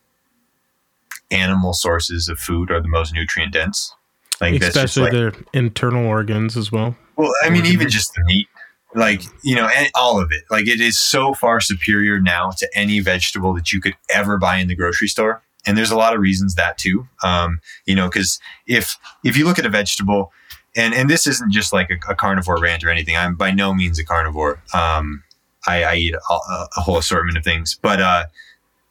[1.31, 3.95] animal sources of food are the most nutrient dense.
[4.41, 6.97] Like Especially like, their internal organs as well.
[7.17, 8.49] well, I mean, even just the meat,
[8.95, 10.45] like you know, and all of it.
[10.51, 14.57] Like it is so far superior now to any vegetable that you could ever buy
[14.57, 15.43] in the grocery store.
[15.65, 17.07] And there's a lot of reasons that too.
[17.23, 20.33] Um, you know, because if if you look at a vegetable,
[20.77, 23.17] and and this isn't just like a, a carnivore rant or anything.
[23.17, 24.63] I'm by no means a carnivore.
[24.75, 25.23] Um,
[25.67, 28.25] I, I eat a, a whole assortment of things, but uh,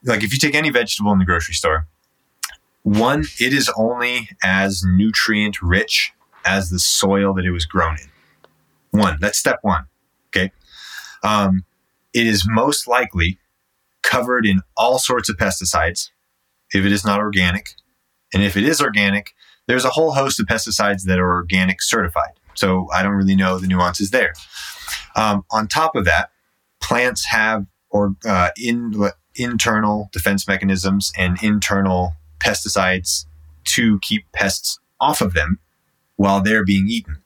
[0.04, 1.88] like if you take any vegetable in the grocery store,
[2.84, 6.14] one, it is only as nutrient rich
[6.46, 9.00] as the soil that it was grown in.
[9.00, 9.86] One, that's step one.
[10.30, 10.52] Okay.
[11.24, 11.66] Um,
[12.14, 13.38] it is most likely
[14.02, 16.10] covered in all sorts of pesticides
[16.72, 17.76] if it is not organic.
[18.34, 19.34] And if it is organic,
[19.68, 22.32] there's a whole host of pesticides that are organic certified.
[22.55, 24.34] So I don't really know the nuances there.
[25.16, 26.32] Um, on top of that,
[26.82, 28.93] plants have or uh, in,
[29.36, 33.26] internal defense mechanisms and internal pesticides
[33.64, 35.59] to keep pests off of them
[36.16, 37.18] while they're being eaten.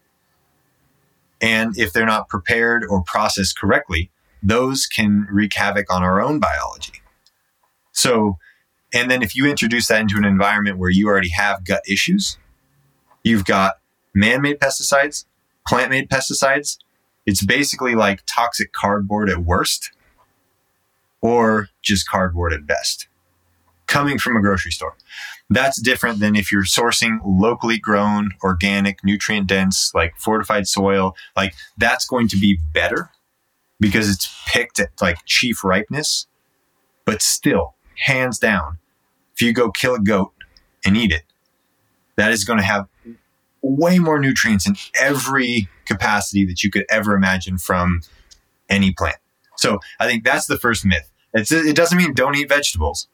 [1.42, 4.10] And if they're not prepared or processed correctly,
[4.42, 7.02] those can wreak havoc on our own biology.
[7.92, 8.38] So,
[8.96, 12.38] and then if you introduce that into an environment where you already have gut issues,
[13.24, 13.76] you've got
[14.14, 15.26] man made pesticides,
[15.68, 16.78] plant made pesticides.
[17.26, 19.92] It's basically like toxic cardboard at worst
[21.20, 23.08] or just cardboard at best
[23.88, 24.96] coming from a grocery store.
[25.50, 31.16] That's different than if you're sourcing locally grown, organic, nutrient dense, like fortified soil.
[31.36, 33.12] Like that's going to be better
[33.80, 36.28] because it's picked at like chief ripeness.
[37.04, 38.80] But still, hands down,
[39.36, 40.34] if you go kill a goat
[40.86, 41.24] and eat it,
[42.16, 42.88] that is going to have
[43.62, 48.02] way more nutrients in every capacity that you could ever imagine from
[48.70, 49.18] any plant.
[49.58, 51.10] So I think that's the first myth.
[51.34, 53.08] It's, it doesn't mean don't eat vegetables.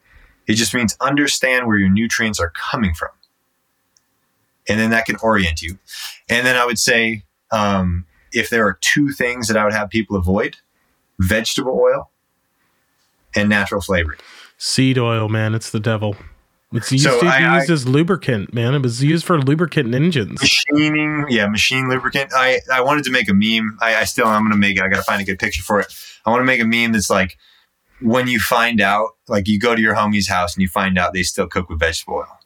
[0.47, 3.09] It just means understand where your nutrients are coming from.
[4.67, 5.77] And then that can orient you.
[6.29, 9.89] And then I would say um, if there are two things that I would have
[9.89, 10.57] people avoid
[11.19, 12.09] vegetable oil
[13.35, 14.19] and natural flavoring.
[14.63, 16.15] Seed oil, man, it's the devil.
[16.71, 18.75] It's used, So to I- used as lubricant, man.
[18.75, 20.39] It was used for lubricant engines.
[20.39, 22.31] Machining, yeah, machine lubricant.
[22.35, 23.79] I, I wanted to make a meme.
[23.81, 24.83] I, I still, I'm going to make it.
[24.83, 25.91] I got to find a good picture for it.
[26.27, 27.39] I want to make a meme that's like
[28.01, 31.13] when you find out, like you go to your homie's house and you find out
[31.13, 32.37] they still cook with vegetable oil.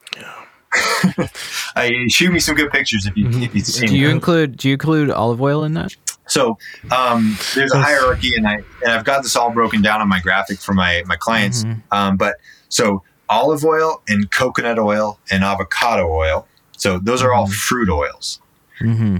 [1.75, 3.59] I shoot me some good pictures if you if you've mm-hmm.
[3.59, 4.11] seen Do you it.
[4.11, 5.93] include do you include olive oil in that?
[6.27, 6.57] So
[6.91, 10.19] um, there's a hierarchy, and I and I've got this all broken down on my
[10.19, 11.63] graphic for my my clients.
[11.63, 11.81] Mhm.
[11.91, 12.35] Um, but
[12.69, 16.47] so olive oil and coconut oil and avocado oil.
[16.77, 18.39] So those are all fruit oils.
[18.81, 19.17] Mm-hmm.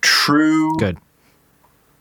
[0.00, 0.98] True Good.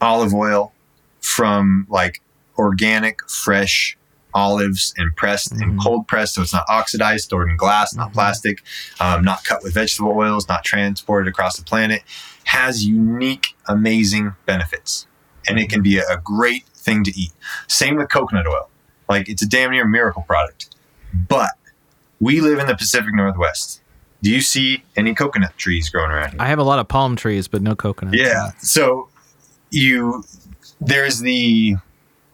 [0.01, 0.73] olive oil
[1.21, 2.21] from like
[2.57, 3.97] organic, fresh
[4.33, 5.83] olives and pressed and Mhm.
[5.83, 8.13] cold pressed, so it's not oxidized, stored in glass, not Mhm.
[8.13, 8.63] plastic,
[8.99, 12.03] um, not cut with vegetable oils, not transported across the planet,
[12.45, 15.07] has unique, amazing benefits,
[15.47, 17.31] and it can be a, great thing to eat.
[17.67, 18.69] Same with coconut oil,
[19.09, 20.75] like it's a damn near miracle product.
[21.13, 21.51] But
[22.19, 23.81] we live in the Pacific Northwest.
[24.21, 26.41] Do you see any coconut trees growing around here?
[26.41, 28.15] I have a lot of palm trees, but no coconut.
[28.15, 28.51] Yeah.
[28.59, 29.09] So
[29.71, 30.23] you
[30.81, 31.75] there's the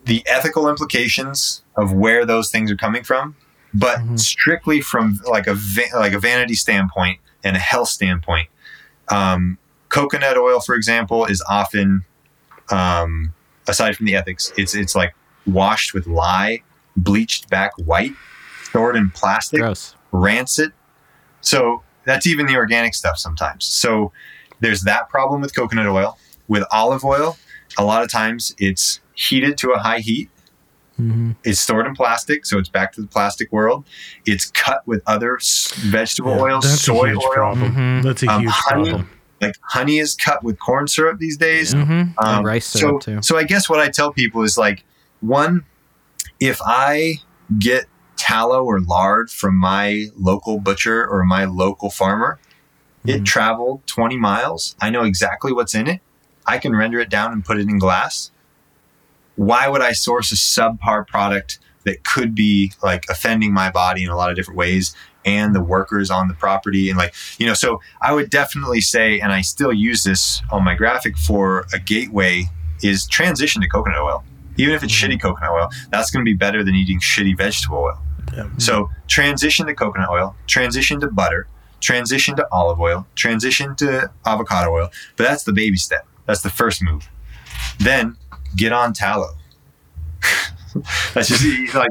[0.05, 3.35] the ethical implications of where those things are coming from,
[3.73, 4.19] but Mhm.
[4.19, 5.57] strictly from like a
[5.93, 8.49] like a vanity standpoint and a health standpoint.
[9.09, 9.57] Um,
[9.91, 12.03] coconut oil, for example, is often
[12.69, 13.33] um,
[13.67, 15.13] aside from the ethics, it's it's like
[15.45, 16.61] washed with lye,
[16.97, 18.13] bleached back white,
[18.63, 19.95] stored in plastic, Gross.
[20.11, 20.71] rancid.
[21.41, 23.65] So that's even the organic stuff sometimes.
[23.65, 24.11] So
[24.59, 26.17] there's that problem with coconut oil.
[26.47, 27.37] With olive oil,
[27.77, 30.29] a lot of times it's heated to a high heat.
[30.97, 33.85] hmm It's stored in plastic, so it's back to the plastic world.
[34.25, 37.31] It's cut with other s- vegetable Yeah, oils, that's a soy huge oil.
[37.33, 37.73] problem.
[37.75, 38.03] Mhm.
[38.03, 38.89] That's a Um, huge honey.
[38.91, 39.09] problem.
[39.41, 41.73] Like honey is cut with corn syrup these days.
[41.73, 43.19] hmm Um, rice so, syrup too.
[43.21, 44.83] So I guess what I tell people is like,
[45.19, 45.65] one,
[46.39, 47.15] if I
[47.57, 47.85] get
[48.17, 52.39] tallow or lard from my local butcher or my local farmer,
[53.05, 53.25] it Mhm.
[53.25, 54.75] traveled 20 miles.
[54.79, 56.01] I know exactly what's in it.
[56.45, 58.29] I can render it down and put it in glass.
[59.35, 64.09] Why would I source a subpar product that could be like offending my body in
[64.09, 64.95] a lot of different ways
[65.25, 69.19] and the workers on the property and like you know so i would definitely say
[69.19, 72.43] and i still use this on my graphic for a gateway
[72.83, 74.23] is transition to coconut oil.
[74.57, 75.09] Even if it's Mhm.
[75.11, 77.99] shitty coconut oil that's going to be better than eating shitty vegetable oil.
[78.35, 78.45] Yeah.
[78.57, 81.47] so transition to coconut oil transition to butter
[81.81, 86.05] transition to olive oil transition to avocado oil but that's the baby step.
[86.27, 87.09] That's the first move.
[87.79, 88.15] Then
[88.55, 89.33] get on tallow.
[91.13, 91.89] That's just like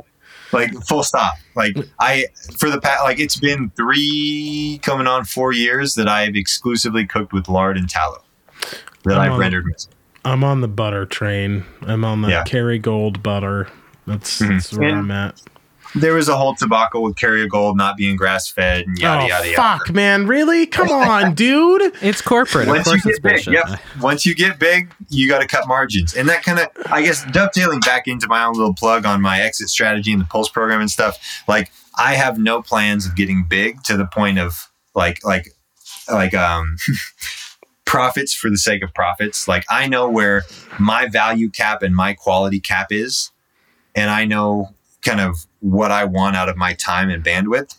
[0.52, 2.24] like full stop like i
[2.58, 7.32] for the past like it's been three coming on four years that i've exclusively cooked
[7.32, 8.22] with lard and tallow
[9.04, 9.94] that I'm i've on- rendered myself.
[10.22, 11.64] I'm on the butter train.
[11.80, 12.44] I'm on the Yeah.
[12.44, 13.68] Kerrygold butter.
[14.06, 14.48] That's, Mhm.
[14.50, 15.40] that's where And- I'm at.
[15.94, 19.50] There was a whole tobacco with Kerrygold not being grass fed and yada oh yada
[19.50, 20.26] yada fuck, man!
[20.26, 20.66] Really?
[20.66, 21.92] Come on, dude.
[22.00, 22.68] It's corporate.
[22.68, 23.68] Of once you course, it's get big, bullshit.
[23.68, 23.80] yep.
[24.00, 27.24] Once you get big, you got to cut margins, and that kind of, I guess,
[27.32, 30.80] dovetailing back into my own little plug on my exit strategy and the Pulse program
[30.80, 31.18] and stuff.
[31.48, 35.48] Like, I have no plans of getting big to the point of like, like,
[36.10, 36.76] like, um,
[37.84, 39.48] profits for the sake of profits.
[39.48, 40.44] Like, I know where
[40.78, 43.30] my value cap and my quality cap is,
[43.94, 47.76] and I know kind of what I want out of my time and bandwidth.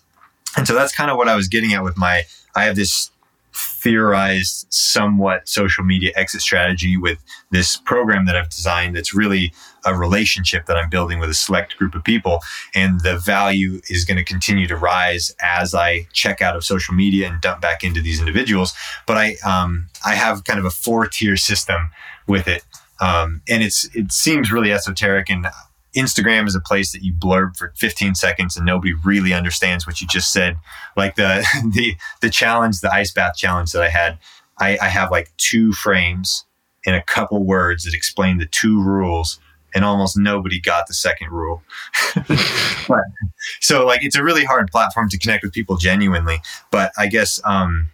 [0.57, 2.23] And so that's kind of what I was getting at with my.
[2.55, 3.11] I have this
[3.53, 7.19] theorized somewhat social media exit strategy with
[7.51, 9.53] this program that I've designed that's really
[9.85, 12.39] a relationship that I'm building with a select group of people.
[12.73, 16.93] And the value is going to continue to rise as I check out of social
[16.93, 18.73] media and dump back into these individuals.
[19.07, 21.89] But I, um, I have kind of a four tier system
[22.27, 22.63] with it.
[22.99, 25.47] Um, and it's, it seems really esoteric and
[25.95, 29.99] Instagram is a place that you blurb for 15 seconds and nobody really understands what
[29.99, 30.57] you just said.
[30.95, 34.17] Like the the the challenge, the ice bath challenge that I had,
[34.59, 36.45] I, I have like two frames
[36.85, 39.39] and a couple words that explain the two rules,
[39.75, 41.61] and almost nobody got the second rule.
[42.87, 43.03] but,
[43.59, 46.41] so like it's a really hard platform to connect with people genuinely.
[46.71, 47.89] But I guess um,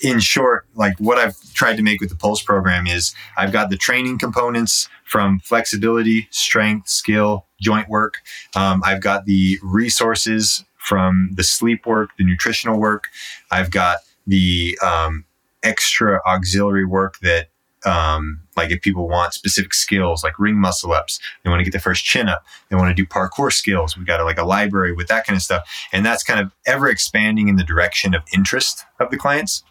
[0.00, 3.70] in short, like what I've tried to make with the Pulse program is I've got
[3.70, 8.14] the training components from flexibility, strength, skill, joint work.
[8.54, 13.04] Um, I've got the resources from the sleep work, the nutritional work.
[13.50, 15.24] I've got the um,
[15.62, 17.48] extra auxiliary work that,
[17.84, 21.70] um, like, if people want specific skills like ring muscle ups, they want to get
[21.70, 23.96] their first chin up, they want to do parkour skills.
[23.96, 25.68] We've got a, like a library with that kind of stuff.
[25.92, 29.62] And that's kind of ever expanding in the direction of interest of the clients.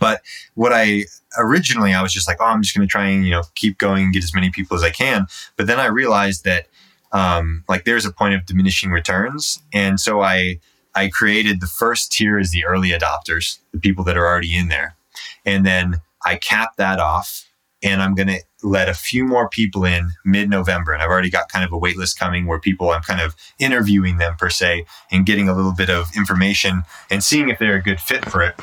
[0.00, 0.22] But
[0.54, 1.04] what I
[1.38, 3.78] originally, I was just like, oh, I'm just going to try and, you know, keep
[3.78, 5.26] going and get as many people as I can.
[5.56, 6.66] But then I realized that,
[7.12, 9.62] um, like, there's a point of diminishing returns.
[9.72, 10.60] And so I,
[10.94, 14.68] I created the first tier as the early adopters, the people that are already in
[14.68, 14.96] there.
[15.44, 17.46] And then I capped that off
[17.82, 20.92] and I'm going to let a few more people in mid November.
[20.92, 23.34] And I've already got kind of a wait list coming where people, I'm kind of
[23.58, 27.76] interviewing them per se and getting a little bit of information and seeing if they're
[27.76, 28.54] a good fit for it.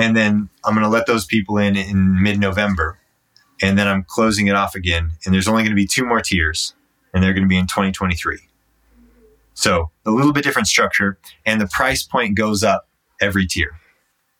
[0.00, 2.98] And then I'm going to let those people in in mid November.
[3.62, 5.12] And then I'm closing it off again.
[5.24, 6.74] And there's only going to be two more tiers,
[7.12, 8.38] and they're going to be in 2023.
[9.52, 12.88] So a little bit different structure, and the price point goes up
[13.20, 13.78] every tier.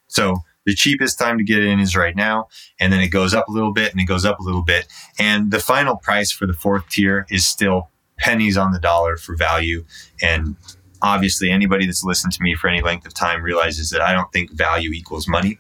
[0.07, 2.49] So the cheapest time to get in is right now,
[2.79, 4.87] and then it goes up a little bit and it goes up a little bit.
[5.19, 9.37] And the final price for the fourth tier is still pennies on the dollar for
[9.37, 9.85] value.
[10.23, 10.57] And
[11.03, 14.31] obviously, anybody that's listened to me for any length of time realizes that I don't
[14.33, 15.59] think value equals money.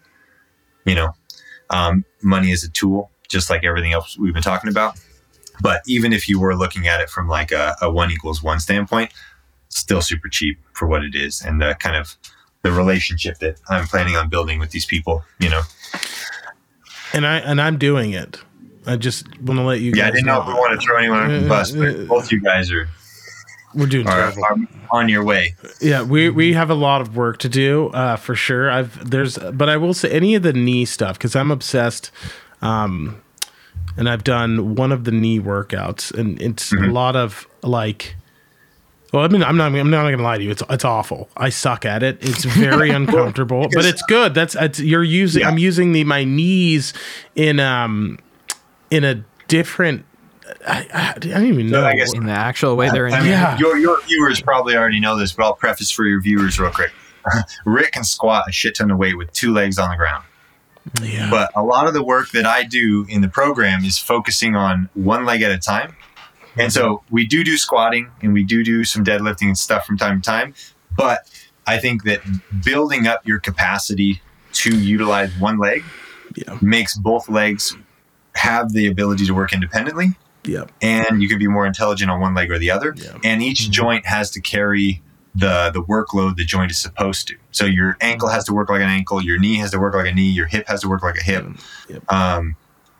[0.84, 1.14] You know,
[1.70, 4.98] um, money is a tool, just like everything else we've been talking about.
[5.62, 8.60] But even if you were looking at it from like a, a one equals one
[8.60, 9.12] standpoint,
[9.68, 12.16] still super cheap for what it is and the kind of
[12.62, 15.62] the relationship that I'm planning on building with these people, you know.
[17.12, 18.38] and I and I'm doing it.
[18.86, 19.92] I just want to let you.
[19.94, 22.32] Yeah, I didn't know if we want to throw anyone under the bus, but both
[22.32, 22.88] you guys are,
[23.74, 24.44] We're doing are, terrible.
[24.44, 25.54] are on your way.
[25.80, 28.70] Yeah, we we have a lot of work to do uh, for sure.
[28.70, 32.10] I've there's, but I will say any of the knee stuff because I'm obsessed.
[32.62, 33.22] Um,
[33.96, 38.16] and I've done one of the knee workouts, and it's a lot of like.
[39.12, 39.74] Well, I mean, I'm not.
[39.74, 40.50] I'm not going to lie to you.
[40.50, 41.28] It's it's awful.
[41.36, 42.18] I suck at it.
[42.20, 44.34] It's very uncomfortable, but it's good.
[44.34, 45.44] That's it's, you're using.
[45.44, 46.94] I'm using the my knees
[47.34, 48.18] in um
[48.90, 50.04] in a different.
[50.66, 51.84] I, I, I don't even know.
[51.84, 53.14] I guess- in the actual way they're in.
[53.14, 53.58] I mean, Yeah.
[53.58, 56.92] your, your viewers probably already know this, but I'll preface for your viewers real quick.
[57.64, 60.24] Rick can squat a shit ton of weight with two legs on the ground.
[61.02, 61.28] yeah.
[61.30, 64.88] But a lot of the work that I do in the program is focusing on
[64.94, 65.96] one leg at a time.
[66.56, 67.14] And so mm-hmm.
[67.14, 70.26] we do do squatting and we do do some deadlifting and stuff from time to
[70.26, 70.54] time.
[70.96, 71.30] But
[71.66, 72.20] I think that
[72.64, 74.20] building up your capacity
[74.54, 75.84] to utilize one leg
[76.34, 76.58] Yeah.
[76.60, 77.76] makes both legs
[78.34, 80.64] have the ability to work independently yeah.
[80.80, 82.94] and you can be more intelligent on one leg or the other.
[82.96, 83.18] Yeah.
[83.24, 85.02] And each joint has to carry
[85.34, 87.36] the the workload the joint is supposed to.
[87.52, 90.06] So your ankle has to work like an ankle, your knee has to work like
[90.06, 91.46] a knee, your hip has to work like a hip.
[91.88, 92.12] Yep.
[92.12, 92.56] Um,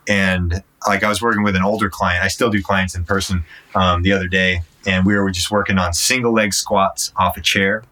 [0.09, 3.45] and like I was working with an older client, I still do clients in person
[3.75, 7.41] um, the other day, and we were just working on single leg squats off a
[7.41, 7.85] chair,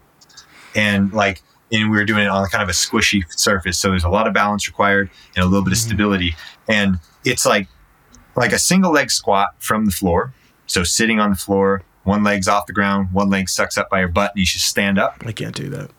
[0.74, 1.42] and like.
[1.70, 4.26] And we were doing it on kind of a squishy surface, so there's a lot
[4.26, 6.34] of balance required and a little bit of stability.
[6.66, 7.68] And it's like
[8.36, 10.32] like a single leg squat from the floor.
[10.66, 14.00] So sitting on the floor, one leg's off the ground, one leg sucks up by
[14.00, 15.22] your butt, and you should stand up.
[15.26, 15.90] I can't do that.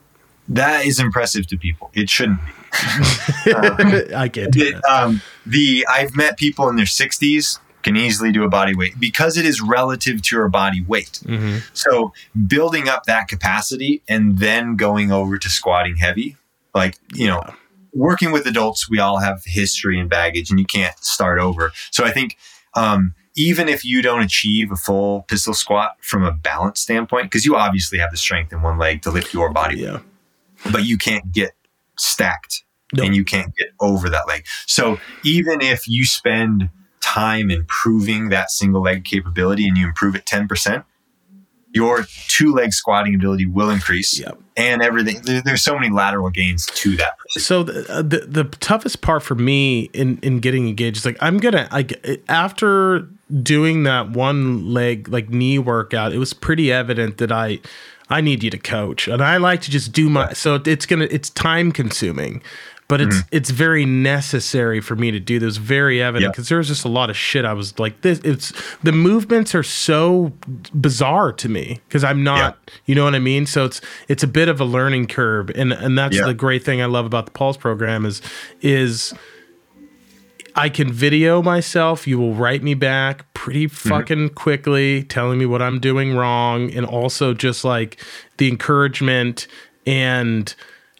[0.47, 1.91] That is impressive to people.
[1.93, 2.51] It shouldn't be.
[3.53, 4.85] I can't do The, that.
[4.91, 9.37] um, the I've met people in their 60s can easily do a body weight because
[9.37, 11.19] it is relative to your body weight.
[11.23, 11.61] Mhm.
[11.73, 12.13] So
[12.47, 16.35] building up that capacity and then going over to squatting heavy,
[16.75, 17.41] like you know,
[17.93, 21.71] working with adults, we all have history and baggage, and you can't start over.
[21.91, 22.37] So I think
[22.75, 27.45] um, even if you don't achieve a full pistol squat from a balance standpoint, because
[27.45, 29.99] you obviously have the strength in one leg to lift your body, Yeah.
[30.71, 31.51] but you can't get
[31.97, 32.63] stacked
[32.93, 33.03] No.
[33.03, 34.45] and you can't get over that leg.
[34.65, 36.69] So even if you spend
[37.01, 40.83] time improving that single leg capability and you improve it 10%,
[41.71, 44.39] your two leg squatting ability will increase Yep.
[44.57, 45.21] and everything.
[45.23, 47.13] There, there's so many lateral gains to that.
[47.31, 51.17] So the, uh, the the toughest part for me in in getting engaged is like
[51.21, 51.93] I'm gonna like
[52.27, 53.07] after
[53.43, 57.59] doing that one leg like knee workout, it was pretty evident that I
[58.09, 60.33] I need you to coach, and I like to just do my.
[60.33, 62.41] So it's gonna it's time consuming.
[62.89, 63.35] But it's mm-hmm.
[63.35, 65.57] it's very necessary for me to do this.
[65.57, 66.31] Very evident Yeah.
[66.31, 67.45] because there was just a lot of shit.
[67.45, 68.19] I was like, this.
[68.23, 68.51] It's
[68.83, 70.33] the movements are so
[70.73, 72.57] bizarre to me because I'm not.
[72.87, 73.45] You know what I mean?
[73.45, 76.25] So it's it's a bit of a learning curve, and and that's Yeah.
[76.25, 78.23] the great thing I love about the Pulse program is
[78.61, 79.13] is
[80.55, 82.07] I can video myself.
[82.07, 83.89] You will write me back pretty mm-hmm.
[83.89, 88.03] fucking quickly, telling me what I'm doing wrong, and also just like
[88.37, 89.47] the encouragement
[89.85, 90.53] and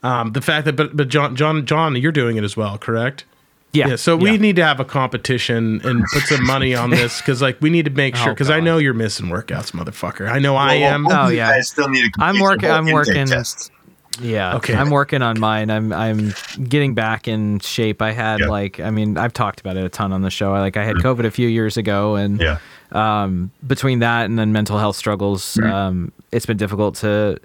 [0.04, 0.76] um, the fact that.
[0.76, 3.26] But but John John John, you're doing it as well, correct?
[3.72, 3.90] Yeah.
[3.90, 4.38] Yeah, so we yeah.
[4.38, 7.86] need to have a competition and put some money on this because, like, we need
[7.86, 8.30] to make sure.
[8.30, 10.28] Oh, Because I know you're missing workouts, motherfucker.
[10.28, 11.04] I know I am.
[11.04, 11.50] both Oh, yeah.
[11.50, 13.72] I still need to I'm working- I'm working- test.
[14.20, 14.56] Yeah.
[14.56, 14.74] Okay.
[14.74, 15.70] I'm working on mine.
[15.70, 16.34] I'm I'm
[16.68, 18.02] getting back in shape.
[18.02, 18.48] I had Yeah.
[18.48, 20.52] like I mean, I've talked about it a ton on the show.
[20.56, 22.58] I like I had COVID a few years ago and Yeah.
[22.92, 27.40] um between that and then mental health struggles, um it's been difficult to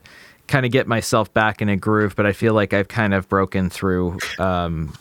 [0.46, 3.28] kind of get myself back in a groove, but I feel like I've kind of
[3.28, 4.92] broken through um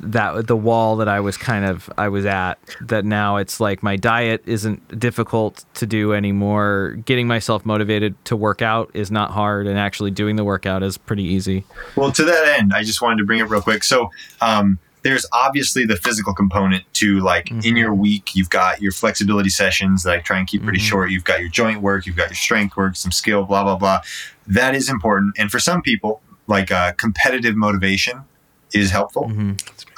[0.00, 3.82] that the wall that I was kind of I was at that now it's like
[3.82, 6.98] my diet isn't difficult to do anymore.
[7.04, 10.96] Getting myself motivated to work out is not hard and actually doing the workout is
[10.96, 11.64] pretty easy.
[11.96, 13.84] Well, to that end, I just wanted to bring it real quick.
[13.84, 18.92] So, um, there's obviously the physical component to like in your week, you've got your
[18.92, 21.10] flexibility sessions that I try and keep pretty short.
[21.10, 24.00] You've got your joint work, you've got your strength work, some skill, blah, blah, blah.
[24.46, 25.34] That is important.
[25.38, 28.24] And for some people, like uh, competitive motivation
[28.72, 29.30] is helpful.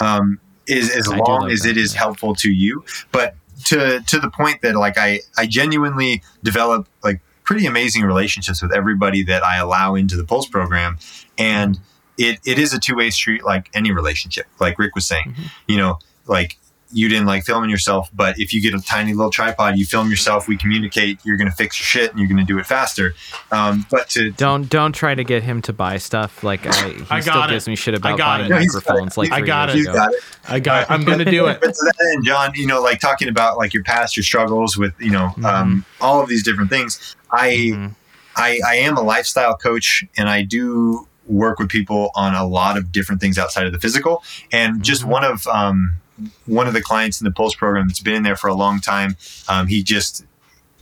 [0.00, 2.00] Um, is as I long like as that, it is yeah.
[2.00, 2.84] helpful to you.
[3.12, 3.36] But
[3.66, 8.72] to to the point that like I I genuinely develop like pretty amazing relationships with
[8.72, 10.98] everybody that I allow into the Pulse program,
[11.38, 11.78] and
[12.18, 14.46] it it is a two way street like any relationship.
[14.60, 15.34] Like Rick was saying,
[15.68, 16.56] you know, like
[16.92, 20.08] you didn't like filming yourself, but if you get a tiny little tripod, you film
[20.10, 22.66] yourself, we communicate, you're going to fix your shit and you're going to do it
[22.66, 23.14] faster.
[23.50, 26.44] Um, but to Don't don't try to get him to buy stuff.
[26.44, 27.70] Like I, he I still got gives it.
[27.70, 28.48] me shit I about got buying it.
[28.50, 29.20] No, got microphones it.
[29.20, 29.74] like I got it.
[29.76, 30.20] he's got it.
[30.46, 30.88] I got.
[30.88, 31.60] I'm gonna do it.
[31.60, 34.76] but to that end, John, you know, like talking about like your past, your struggles
[34.76, 37.16] with, you know, um, all of these different things.
[37.32, 37.94] I, Mhm.
[38.36, 42.76] I, I am a lifestyle coach, and I do work with people on a lot
[42.76, 44.22] of different things outside of the physical.
[44.52, 45.94] And just one of um,
[46.46, 48.80] one of the clients in the Pulse program that's been in there for a long
[48.80, 49.16] time.
[49.48, 50.24] Um, he just,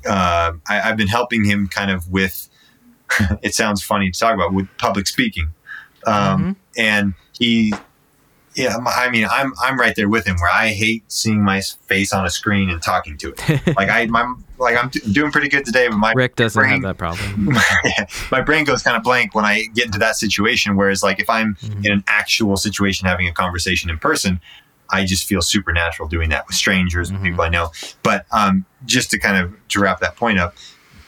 [0.07, 2.49] uh, I, have been helping him kind of with.
[3.43, 5.51] it sounds funny to talk about with public speaking,
[6.07, 6.53] um, mm-hmm.
[6.78, 7.74] and he
[8.55, 10.36] yeah, I mean, I'm I'm right there with him.
[10.36, 13.66] Where I hate seeing my face on a screen and talking to it.
[13.76, 16.82] like I, my, like I'm doing pretty good today, but my Rick doesn't brain, have
[16.82, 17.44] that problem.
[17.52, 20.76] My, my brain goes kind of blank when I get into that situation.
[20.76, 21.84] Whereas, like if I'm mm-hmm.
[21.84, 24.40] in an actual situation, having a conversation in person,
[24.90, 27.28] I just feel supernatural doing that with strangers and mm-hmm.
[27.28, 27.70] people I know.
[28.02, 30.54] But um, just to kind of to wrap that point up,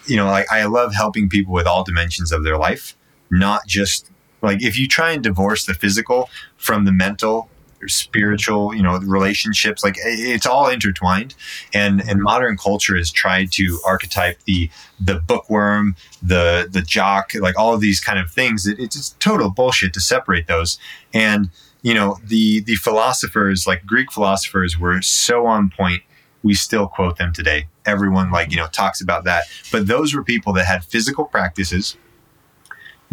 [0.06, 2.96] you know, like I love helping people with all dimensions of their life,
[3.30, 4.10] not just
[4.42, 7.48] like if you try and divorce the physical from the mental
[7.88, 11.34] spiritual, you know, relationships, like it's all intertwined.
[11.72, 14.70] And and modern culture has tried to archetype the
[15.00, 18.66] the bookworm, the the jock, like all of these kind of things.
[18.66, 20.78] It, it's total bullshit to separate those.
[21.12, 21.50] And
[21.82, 26.02] you know, the the philosophers, like Greek philosophers, were so on point
[26.44, 27.66] we still quote them today.
[27.86, 29.44] Everyone like, you know, talks about that.
[29.72, 31.96] But those were people that had physical practices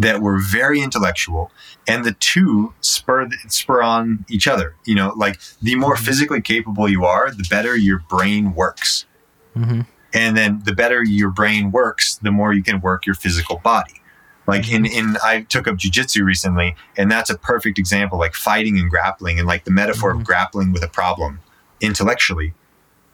[0.01, 1.51] that were very intellectual
[1.87, 6.03] and the two spur spur on each other you know like the more mm-hmm.
[6.05, 9.05] physically capable you are the better your brain works
[9.55, 9.81] mm-hmm.
[10.13, 14.01] and then the better your brain works the more you can work your physical body
[14.47, 15.09] like in mm-hmm.
[15.09, 19.37] in i took up jiu-jitsu recently and that's a perfect example like fighting and grappling
[19.37, 20.21] and like the metaphor mm-hmm.
[20.21, 21.39] of grappling with a problem
[21.79, 22.53] intellectually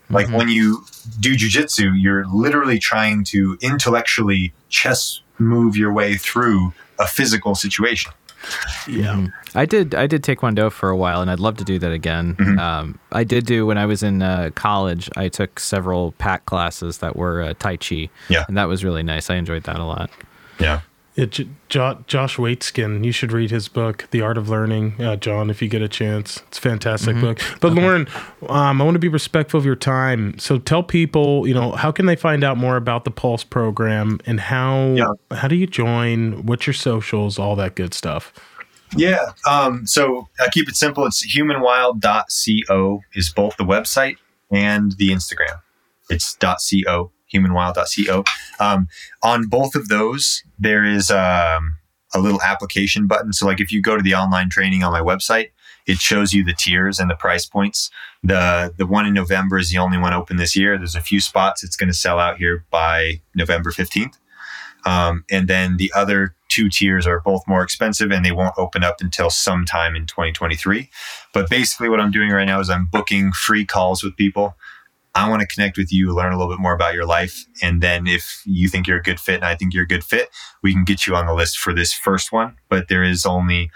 [0.10, 0.38] like mm-hmm.
[0.38, 0.86] when you
[1.20, 8.12] do jiu-jitsu you're literally trying to intellectually chess move your way through a physical situation.
[8.88, 9.58] Yeah, mm-hmm.
[9.58, 9.96] I did.
[9.96, 12.36] I did Taekwondo for a while, and I'd love to do that again.
[12.36, 12.60] Mm-hmm.
[12.60, 15.10] Um, I did do when I was in uh, college.
[15.18, 18.10] I took several pack classes that were uh, Tai Chi.
[18.30, 19.30] Yeah, and that was really nice.
[19.30, 20.10] I enjoyed that a lot.
[20.60, 20.82] Yeah.
[21.18, 25.50] It, J- Josh Waitzkin, you should read his book, The Art of Learning, uh, John,
[25.50, 26.44] if you get a chance.
[26.48, 27.26] It's a fantastic mm-hmm.
[27.26, 27.42] book.
[27.60, 27.82] But okay.
[27.82, 28.08] Lauren,
[28.48, 30.38] um, I want to be respectful of your time.
[30.38, 34.20] So tell people, you know, how can they find out more about the Pulse program
[34.28, 35.12] and how yeah.
[35.32, 36.46] how do you join?
[36.46, 37.40] What's your socials?
[37.40, 38.32] All that good stuff.
[38.96, 39.32] Yeah.
[39.48, 41.04] Um, so I keep it simple.
[41.08, 44.18] It's humanwild.co is both the website
[44.52, 45.62] and the Instagram.
[46.10, 48.24] It's .co humanwild.co.
[48.60, 48.88] Um,
[49.24, 51.78] on both of those, there is um,
[52.14, 53.34] a little application button.
[53.34, 55.50] So, like if you go to the online training on my website,
[55.86, 57.90] it shows you the tiers and the price points.
[58.24, 60.78] The the one in November is the only one open this year.
[60.78, 61.64] There's a few spots.
[61.64, 64.18] It's going to sell out here by November 15th.
[64.86, 68.84] Um, and then the other two tiers are both more expensive and they won't open
[68.84, 70.90] up until sometime in 2023.
[71.34, 74.56] But basically, what I'm doing right now is I'm booking free calls with people
[75.18, 77.46] I want to connect with you, learn a little bit more about your life.
[77.62, 80.04] And then if you think you're a good fit and I think you're a good
[80.04, 80.30] fit,
[80.62, 82.56] we can get you on the list for this first one.
[82.70, 83.72] But there is only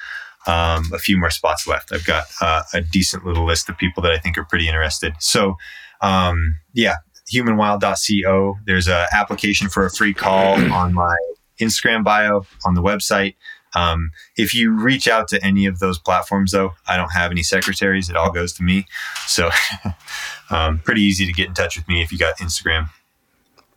[0.47, 1.91] um, a few more spots left.
[1.91, 5.13] I've got uh, a decent little list of people that I think are pretty interested.
[5.19, 5.55] So,
[6.01, 6.95] um, yeah,
[7.31, 8.57] humanwild.co.
[8.65, 11.15] There's an application for a free call on my
[11.59, 13.35] Instagram bio on the website.
[13.75, 17.43] Um, if you reach out to any of those platforms, though, I don't have any
[17.43, 18.09] secretaries.
[18.09, 18.85] It all goes to me.
[19.27, 19.49] So,
[20.49, 22.89] um, pretty easy to get in touch with me if you got Instagram.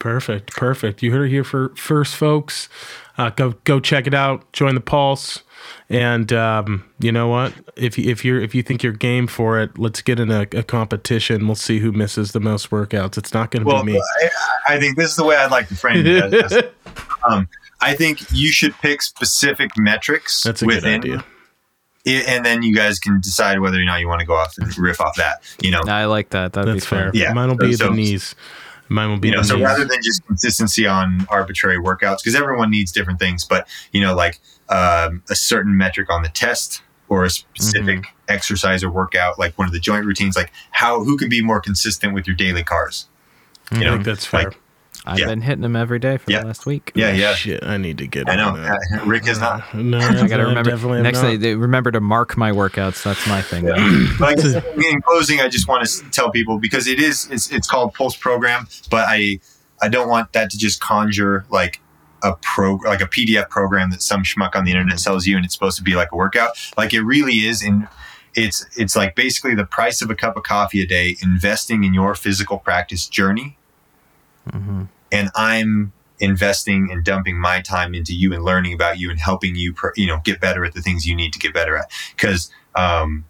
[0.05, 1.03] Perfect, perfect.
[1.03, 2.69] You heard it here for first, folks.
[3.17, 4.53] Uh, go go check it out.
[4.53, 5.43] Join the Pulse,
[5.89, 7.55] and um, you know what?
[7.77, 10.43] If you, if you're if you think you're game for it, let's get in a,
[10.53, 11.47] a competition.
[11.47, 13.17] We'll see who misses the most workouts.
[13.17, 14.03] It's not going to well, be me.
[14.69, 16.75] I, I, think this is the way I'd like to frame it.
[17.29, 17.49] um,
[17.81, 20.43] I think you should pick specific metrics.
[20.43, 21.25] That's a within, good idea.
[22.05, 24.59] It, and then you guys can decide whether or not you want to go off
[24.59, 25.43] and riff off that.
[25.61, 26.53] You know, I like that.
[26.53, 27.11] That'd That's be fair.
[27.15, 28.35] Yeah, mine will be so, the knees.
[28.89, 29.65] Mine will be you know, so knees.
[29.65, 33.45] rather than just consistency on arbitrary workouts, because everyone needs different things.
[33.45, 38.17] But you know, like um, a certain metric on the test or a specific mm-hmm.
[38.29, 41.61] exercise or workout, like one of the joint routines, like how who can be more
[41.61, 43.09] consistent with your daily CARs.
[43.73, 44.45] You I know, that's fair.
[44.45, 44.61] Like,
[45.07, 45.27] I've yeah.
[45.27, 46.41] been hitting them every day for yeah.
[46.41, 46.91] the last week.
[46.95, 47.35] Yeah, yeah.
[47.35, 48.29] Shit, I need to get.
[48.29, 48.57] I know.
[48.57, 49.63] Uh, Rick is not.
[49.75, 51.03] No, I got to remember.
[51.03, 53.03] Next day, remember to mark my workouts.
[53.03, 53.67] That's my thing.
[54.19, 54.43] but
[54.77, 58.17] in closing, I just want to tell people because it is it's, it's called Pulse
[58.17, 59.41] Program, but I
[59.83, 61.81] I don't want that to just conjure like
[62.23, 65.45] a pro like a PDF program that some schmuck on the internet sells you, and
[65.45, 66.53] it's supposed to be like a workout.
[66.79, 67.87] Like it really is in
[68.35, 71.93] it's it's like basically the price of a cup of coffee a day investing in
[71.93, 73.59] your physical practice journey
[74.49, 74.85] mm-hmm
[75.15, 79.55] and I'm investing and dumping my time into you and learning about you and helping
[79.55, 81.91] you, you know, get better at the things you need to get better at.
[82.15, 83.25] Because um,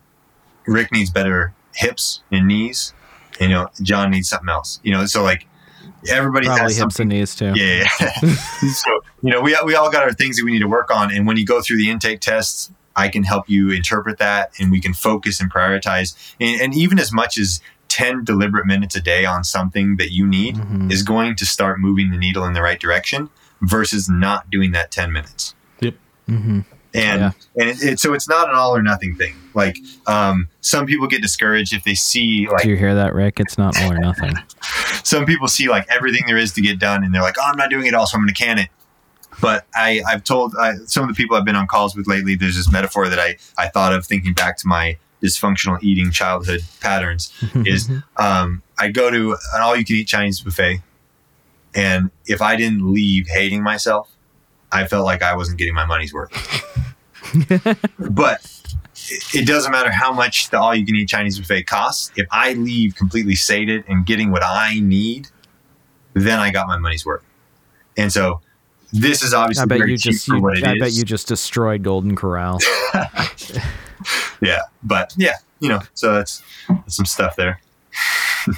[0.67, 2.95] Rick needs better hips and knees.
[3.39, 4.81] You know, John needs something else.
[4.83, 5.47] You know, so like
[6.09, 7.13] everybody Probably has hips something.
[7.13, 7.53] and knees too.
[7.55, 7.87] Yeah.
[8.01, 8.35] yeah.
[8.73, 11.13] so you know, we we all got our things that we need to work on,
[11.13, 14.71] and when you go through the intake tests, I can help you interpret that and
[14.71, 16.15] we can focus and prioritize.
[16.41, 17.61] And, and even as much as
[17.95, 20.91] 10 deliberate minutes a day on something that you need Mhm.
[20.91, 23.31] is going to start moving the needle in the right direction
[23.63, 25.55] versus not doing that 10 minutes.
[25.79, 25.95] Yep.
[26.29, 26.61] Mm-hmm.
[26.93, 27.31] And, Yeah.
[27.57, 29.37] and it, it, so it's not an all or nothing thing.
[29.55, 29.79] Like,
[30.09, 33.39] um, some people get discouraged if they see like Do you hear that, Rick?
[33.39, 34.35] It's not all or nothing.
[35.05, 37.57] some people see like everything there is to get done and they're like, oh, I'm
[37.57, 38.71] not doing it all, so I'm going to can it.
[39.41, 42.35] But I, I've told I, some of the people I've been on calls with lately,
[42.35, 46.61] there's this metaphor that I, I thought of thinking back to my dysfunctional eating childhood
[46.81, 47.33] patterns
[47.65, 50.83] is um, I go to an all you can eat Chinese buffet.
[51.75, 54.09] And if I didn't leave hating myself,
[54.71, 56.31] I felt like I wasn't getting my money's worth.
[57.99, 58.41] but
[59.11, 62.13] it- it doesn't matter how much the all you can eat Chinese buffet costs.
[62.17, 65.29] If I leave completely sated and getting what I need,
[66.15, 67.23] then I got my money's worth.
[67.97, 68.41] And so
[68.93, 70.99] this is obviously I bet you just you, what it I bet is.
[70.99, 72.61] you just destroyed Golden Corral.
[74.43, 77.61] yeah, but yeah, you know, so that's, that's some stuff there.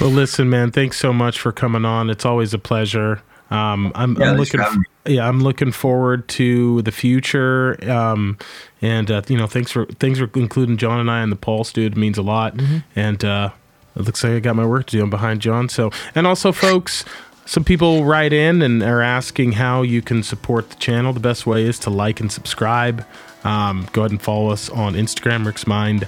[0.00, 0.70] Well, listen, man.
[0.70, 2.08] Thanks so much for coming on.
[2.10, 3.20] It's always a pleasure.
[3.50, 4.60] Um, I'm, Yeah, I'm looking.
[4.60, 5.14] me.
[5.14, 7.76] yeah, I'm looking forward to the future.
[7.90, 8.38] Um,
[8.80, 11.72] and uh, you know, thanks for thanks for including John and I in the pulse,
[11.72, 11.92] dude.
[11.94, 12.54] It means a lot.
[12.94, 13.50] And uh,
[13.96, 15.02] it looks like I got my work to do.
[15.02, 15.68] I'm behind John.
[15.68, 17.04] So, and also, folks,
[17.48, 21.14] some people write in and are asking how you can support the channel.
[21.14, 23.06] The best way is to like and subscribe.
[23.42, 26.06] Um, go ahead and follow us on Instagram, Rick's Mind.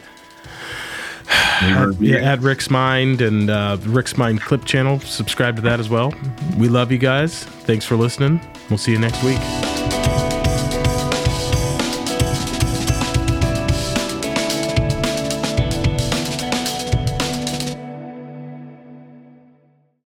[1.62, 5.00] At, yeah, at Rick's Mind and uh, Rick's Mind Clip channel.
[5.00, 6.12] Subscribe to that as well.
[6.58, 7.42] We love you guys.
[7.44, 8.38] Thanks for listening.
[8.68, 10.29] We'll see you next week.